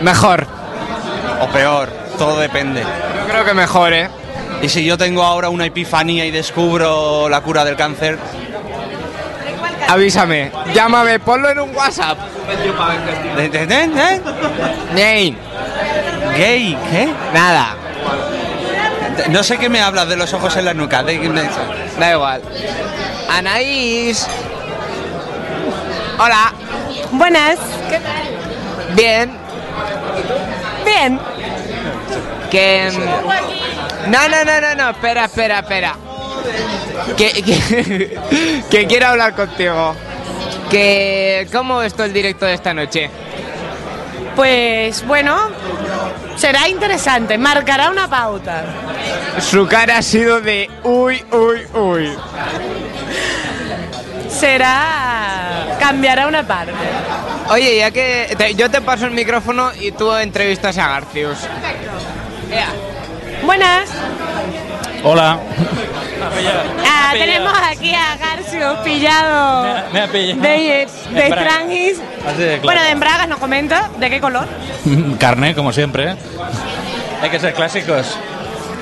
Mejor. 0.00 0.46
O 1.40 1.46
peor, 1.48 1.88
todo 2.18 2.38
depende. 2.38 2.82
Yo 2.82 3.26
creo 3.32 3.44
que 3.44 3.54
mejor, 3.54 3.92
¿eh? 3.94 4.10
Y 4.60 4.68
si 4.68 4.84
yo 4.84 4.98
tengo 4.98 5.22
ahora 5.22 5.48
una 5.48 5.64
epifanía 5.66 6.24
y 6.26 6.30
descubro 6.30 7.28
la 7.28 7.40
cura 7.40 7.64
del 7.64 7.76
cáncer, 7.76 8.18
Avísame, 9.90 10.52
llámame, 10.74 11.18
ponlo 11.18 11.48
en 11.48 11.60
un 11.60 11.74
WhatsApp. 11.74 12.18
¿De- 13.36 13.48
de- 13.48 13.66
de- 13.66 13.86
de? 13.88 14.20
Gay. 14.94 15.38
¿Gay? 16.36 16.78
¿Qué? 16.90 17.08
Nada. 17.32 17.74
No 19.30 19.42
sé 19.42 19.56
qué 19.56 19.70
me 19.70 19.80
hablas 19.80 20.06
de 20.08 20.16
los 20.16 20.30
ojos 20.34 20.54
en 20.56 20.66
la 20.66 20.74
nuca. 20.74 21.02
de- 21.02 21.18
de- 21.18 21.48
Da 21.98 22.12
igual. 22.12 22.42
Anaís. 23.30 24.26
Hola. 26.18 26.52
Buenas. 27.12 27.56
Bien. 28.94 29.32
Bien. 30.84 31.18
Que. 32.50 32.90
No, 34.08 34.28
no, 34.28 34.44
no, 34.44 34.60
no, 34.60 34.74
no. 34.74 34.90
Espera, 34.90 35.24
espera, 35.26 35.58
espera. 35.60 35.94
Que, 37.16 37.30
que, 37.42 38.18
que 38.70 38.86
quiero 38.86 39.08
hablar 39.08 39.34
contigo. 39.34 39.94
Que. 40.70 41.46
¿Cómo 41.52 41.82
es 41.82 41.98
el 41.98 42.12
directo 42.12 42.46
de 42.46 42.54
esta 42.54 42.72
noche? 42.74 43.10
Pues 44.36 45.04
bueno, 45.06 45.36
será 46.36 46.68
interesante, 46.68 47.36
marcará 47.36 47.90
una 47.90 48.08
pauta. 48.08 48.62
Su 49.40 49.66
cara 49.66 49.98
ha 49.98 50.02
sido 50.02 50.40
de. 50.40 50.70
Uy, 50.84 51.24
uy, 51.32 51.60
uy. 51.74 52.12
Será. 54.30 55.76
cambiará 55.80 56.26
una 56.28 56.46
parte. 56.46 56.72
Oye, 57.50 57.78
ya 57.78 57.90
que. 57.90 58.34
te- 58.36 58.54
yo 58.54 58.70
te 58.70 58.80
paso 58.80 59.06
el 59.06 59.12
micrófono 59.12 59.72
y 59.80 59.90
tú 59.92 60.12
entrevistas 60.14 60.76
a 60.78 60.88
Garcius. 60.88 61.38
Buenas. 63.44 63.90
Hola. 65.04 65.38
Ah, 66.86 67.10
tenemos 67.12 67.52
aquí 67.70 67.94
a 67.94 68.16
Garcius 68.16 68.78
pillado. 68.84 69.66
Me 69.92 70.00
ha 70.02 70.06
pillado. 70.08 70.40
De, 70.42 70.86
de. 71.12 71.26
Strangis. 71.26 71.98
Claro. 72.22 72.62
Bueno, 72.62 72.82
de 72.82 72.90
Embragas 72.90 73.28
nos 73.28 73.38
comenta. 73.38 73.90
¿De 73.98 74.10
qué 74.10 74.20
color? 74.20 74.46
Carne, 75.18 75.54
como 75.54 75.72
siempre. 75.72 76.16
Hay 77.22 77.30
que 77.30 77.38
ser 77.38 77.54
clásicos. 77.54 78.16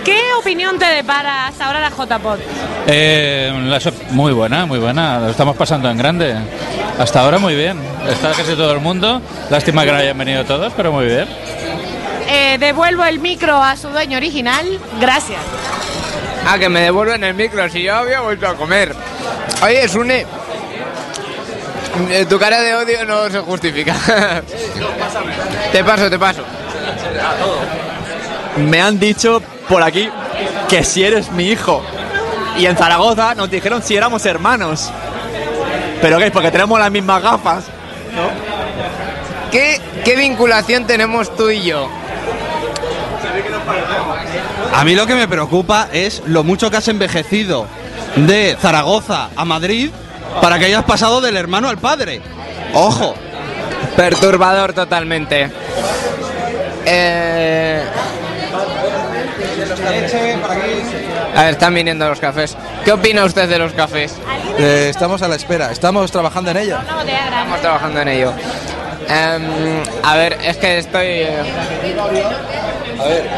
¿Qué 0.04 0.20
opinión 0.38 0.78
te 0.78 0.86
depara 0.86 1.48
hasta 1.48 1.66
ahora 1.66 1.80
la 1.80 1.90
JPod? 1.90 2.38
Eh, 2.86 3.52
la 3.66 3.80
so- 3.80 3.92
muy 4.10 4.32
buena, 4.32 4.64
muy 4.64 4.78
buena. 4.78 5.18
Lo 5.18 5.30
estamos 5.30 5.56
pasando 5.56 5.90
en 5.90 5.98
grande. 5.98 6.36
Hasta 6.98 7.20
ahora 7.20 7.38
muy 7.38 7.56
bien. 7.56 7.78
Está 8.08 8.30
casi 8.30 8.54
todo 8.54 8.72
el 8.72 8.80
mundo. 8.80 9.20
Lástima 9.50 9.84
que 9.84 9.90
no 9.92 9.98
hayan 9.98 10.16
venido 10.16 10.44
todos, 10.44 10.72
pero 10.76 10.92
muy 10.92 11.06
bien. 11.06 11.26
Eh, 12.28 12.56
devuelvo 12.58 13.04
el 13.04 13.18
micro 13.20 13.62
a 13.62 13.76
su 13.76 13.88
dueño 13.88 14.16
original. 14.18 14.78
Gracias. 15.00 15.40
Ah, 16.46 16.58
que 16.58 16.68
me 16.68 16.80
devuelven 16.80 17.24
el 17.24 17.34
micro, 17.34 17.68
si 17.68 17.82
yo 17.82 17.94
había 17.94 18.20
vuelto 18.20 18.46
a 18.48 18.54
comer. 18.54 18.94
Oye, 19.62 19.88
Sune. 19.88 20.26
eh, 22.10 22.26
Tu 22.28 22.38
cara 22.38 22.60
de 22.60 22.74
odio 22.74 23.04
no 23.04 23.28
se 23.30 23.38
justifica. 23.40 23.94
te 25.72 25.82
paso, 25.84 26.10
te 26.10 26.18
paso. 26.18 26.42
Me 28.58 28.80
han 28.80 28.98
dicho 28.98 29.42
por 29.68 29.82
aquí 29.82 30.08
que 30.68 30.82
si 30.84 31.04
eres 31.04 31.30
mi 31.32 31.48
hijo. 31.50 31.82
Y 32.58 32.66
en 32.66 32.76
Zaragoza 32.76 33.34
nos 33.34 33.50
dijeron 33.50 33.82
si 33.82 33.96
éramos 33.96 34.24
hermanos. 34.24 34.90
¿Pero 36.00 36.18
qué? 36.18 36.30
Porque 36.30 36.50
tenemos 36.50 36.78
las 36.78 36.90
mismas 36.90 37.22
gafas. 37.22 37.64
¿Qué, 39.50 39.80
¿Qué 40.04 40.16
vinculación 40.16 40.86
tenemos 40.86 41.34
tú 41.36 41.50
y 41.50 41.62
yo? 41.62 41.88
A 44.74 44.84
mí 44.84 44.94
lo 44.94 45.06
que 45.06 45.14
me 45.14 45.26
preocupa 45.28 45.88
es 45.92 46.22
lo 46.26 46.44
mucho 46.44 46.70
que 46.70 46.76
has 46.76 46.88
envejecido 46.88 47.66
de 48.16 48.56
Zaragoza 48.60 49.30
a 49.36 49.44
Madrid 49.44 49.90
para 50.40 50.58
que 50.58 50.66
hayas 50.66 50.84
pasado 50.84 51.20
del 51.20 51.36
hermano 51.36 51.68
al 51.68 51.78
padre. 51.78 52.20
Ojo. 52.74 53.14
Perturbador 53.96 54.72
totalmente. 54.74 55.50
Eh, 56.84 57.82
A 61.34 61.42
ver, 61.42 61.50
están 61.52 61.74
viniendo 61.74 62.08
los 62.08 62.20
cafés. 62.20 62.56
¿Qué 62.84 62.92
opina 62.92 63.24
usted 63.24 63.48
de 63.48 63.58
los 63.58 63.72
cafés? 63.72 64.14
Eh, 64.58 64.88
estamos 64.90 65.22
a 65.22 65.28
la 65.28 65.36
espera, 65.36 65.72
estamos 65.72 66.10
trabajando 66.10 66.50
en 66.50 66.56
ello. 66.58 66.78
Estamos 66.78 67.60
trabajando 67.60 68.00
en 68.02 68.08
ello. 68.08 68.32
Em, 69.08 69.82
a 70.02 70.16
ver, 70.16 70.38
es 70.42 70.56
que 70.56 70.78
estoy... 70.78 71.06
eh, 71.06 71.42
A 73.00 73.04
ver, 73.04 73.30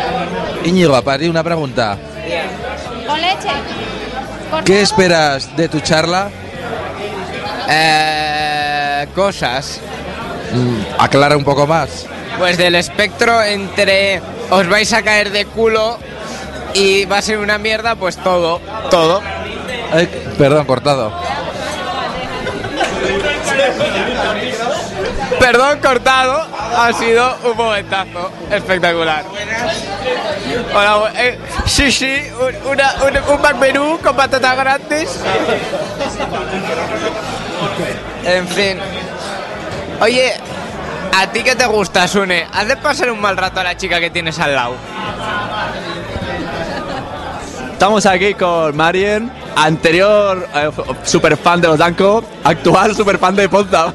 Íñigo, 0.64 1.00
para 1.02 1.18
ti 1.18 1.28
una 1.28 1.42
pregunta. 1.42 1.96
Con 3.06 3.20
leche. 3.20 3.48
¿Qué 4.64 4.82
esperas 4.82 5.56
de 5.56 5.68
tu 5.68 5.80
charla? 5.80 6.30
eh, 7.68 9.06
cosas. 9.14 9.80
Mm, 10.52 10.80
aclara 10.98 11.36
un 11.36 11.44
poco 11.44 11.66
más. 11.66 12.06
Pues 12.38 12.56
del 12.56 12.74
espectro 12.76 13.42
entre 13.42 14.22
os 14.50 14.66
vais 14.68 14.92
a 14.92 15.02
caer 15.02 15.30
de 15.30 15.44
culo 15.44 15.98
y 16.72 17.04
va 17.04 17.18
a 17.18 17.22
ser 17.22 17.38
una 17.38 17.58
mierda, 17.58 17.96
pues 17.96 18.16
todo, 18.16 18.60
todo. 18.90 19.20
Ay, 19.92 20.08
perdón, 20.38 20.64
cortado. 20.66 21.12
Perdón, 25.38 25.78
cortado, 25.80 26.46
ha 26.76 26.92
sido 26.92 27.36
un 27.44 27.56
momentazo 27.56 28.30
espectacular. 28.50 29.24
Hola, 30.74 31.12
eh, 31.16 31.38
sí, 31.66 31.92
sí, 31.92 32.20
un, 32.40 32.72
una, 32.72 32.94
un, 33.04 33.78
un 33.78 33.98
con 33.98 34.16
patatas 34.16 34.56
grandes. 34.56 35.20
En 38.24 38.48
fin. 38.48 38.78
Oye, 40.00 40.32
¿a 41.16 41.26
ti 41.26 41.42
qué 41.42 41.54
te 41.54 41.66
gusta, 41.66 42.08
Sune? 42.08 42.46
¿Has 42.52 42.68
de 42.68 42.76
pasar 42.76 43.10
un 43.10 43.20
mal 43.20 43.36
rato 43.36 43.60
a 43.60 43.64
la 43.64 43.76
chica 43.76 44.00
que 44.00 44.10
tienes 44.10 44.38
al 44.38 44.54
lado? 44.54 44.74
Estamos 47.72 48.06
aquí 48.06 48.34
con 48.34 48.76
Marien, 48.76 49.30
anterior 49.54 50.48
eh, 50.54 50.70
super 51.04 51.36
fan 51.36 51.60
de 51.60 51.68
los 51.68 51.78
Danco, 51.78 52.24
actual 52.42 52.96
super 52.96 53.18
fan 53.18 53.36
de 53.36 53.48
Potsdam. 53.48 53.92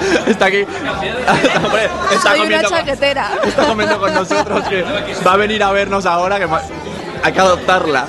Está 0.26 0.46
aquí. 0.46 0.62
Hombre, 1.64 1.88
está 2.10 2.30
Soy 2.30 2.40
una 2.40 2.44
comiendo, 2.44 2.68
con, 2.68 2.78
chaquetera. 2.78 3.30
está 3.44 3.66
comiendo 3.66 4.00
con 4.00 4.14
nosotros 4.14 4.64
que 4.68 4.84
va 5.26 5.32
a 5.32 5.36
venir 5.36 5.62
a 5.62 5.72
vernos 5.72 6.06
ahora 6.06 6.38
que 6.38 6.48
hay 7.22 7.32
que 7.32 7.40
adoptarla. 7.40 8.06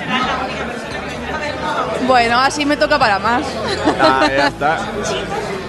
Bueno, 2.06 2.38
así 2.38 2.64
me 2.64 2.76
toca 2.76 2.98
para 2.98 3.18
más. 3.18 3.42
Ah, 4.00 4.28
ya 4.28 4.46
está. 4.48 4.78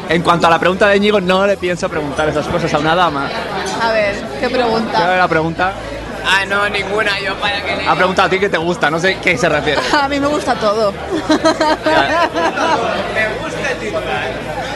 En 0.09 0.22
cuanto 0.22 0.47
a 0.47 0.49
la 0.49 0.59
pregunta 0.59 0.88
de 0.88 0.97
Íñigo, 0.97 1.20
no 1.20 1.45
le 1.45 1.57
pienso 1.57 1.89
preguntar 1.89 2.30
esas 2.30 2.47
cosas 2.47 2.74
a 2.74 2.78
una 2.80 2.95
dama. 2.95 3.28
A 3.82 3.91
ver, 3.91 4.15
¿qué 4.39 4.47
¿Qué 4.47 4.49
pregunta? 4.49 5.03
era 5.03 5.18
la 5.18 5.28
pregunta? 5.28 5.74
Ah, 6.26 6.45
no, 6.45 6.70
ninguna, 6.70 7.20
yo 7.20 7.36
para 7.36 7.61
que 7.63 7.76
le... 7.78 7.88
Ha 7.88 7.95
preguntado 7.95 8.28
a 8.28 8.30
ti 8.30 8.39
qué 8.39 8.49
te 8.49 8.57
gusta, 8.57 8.89
no 8.89 8.99
sé 8.99 9.18
qué 9.22 9.38
se 9.38 9.47
refiere. 9.47 9.82
A 9.93 10.09
mí 10.09 10.20
me 10.20 10.28
gusta 10.28 10.55
todo. 10.55 10.93
Y 13.13 13.18
el 13.18 14.66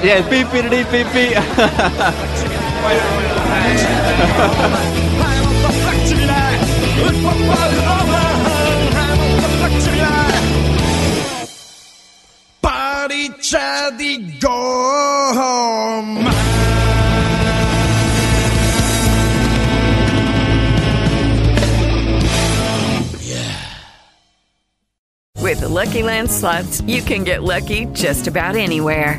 pi, 0.00 0.44
pi, 0.44 0.60
ri, 0.68 0.84
pi, 0.84 1.04
pi. 1.12 1.26
Pariccia 12.60 13.90
di 13.96 14.38
gom. 14.38 16.18
With 25.42 25.60
the 25.60 25.68
Lucky 25.68 26.02
Land 26.02 26.30
slots, 26.30 26.80
you 26.82 27.02
can 27.02 27.24
get 27.24 27.42
lucky 27.42 27.86
just 27.92 28.26
about 28.28 28.56
anywhere. 28.56 29.18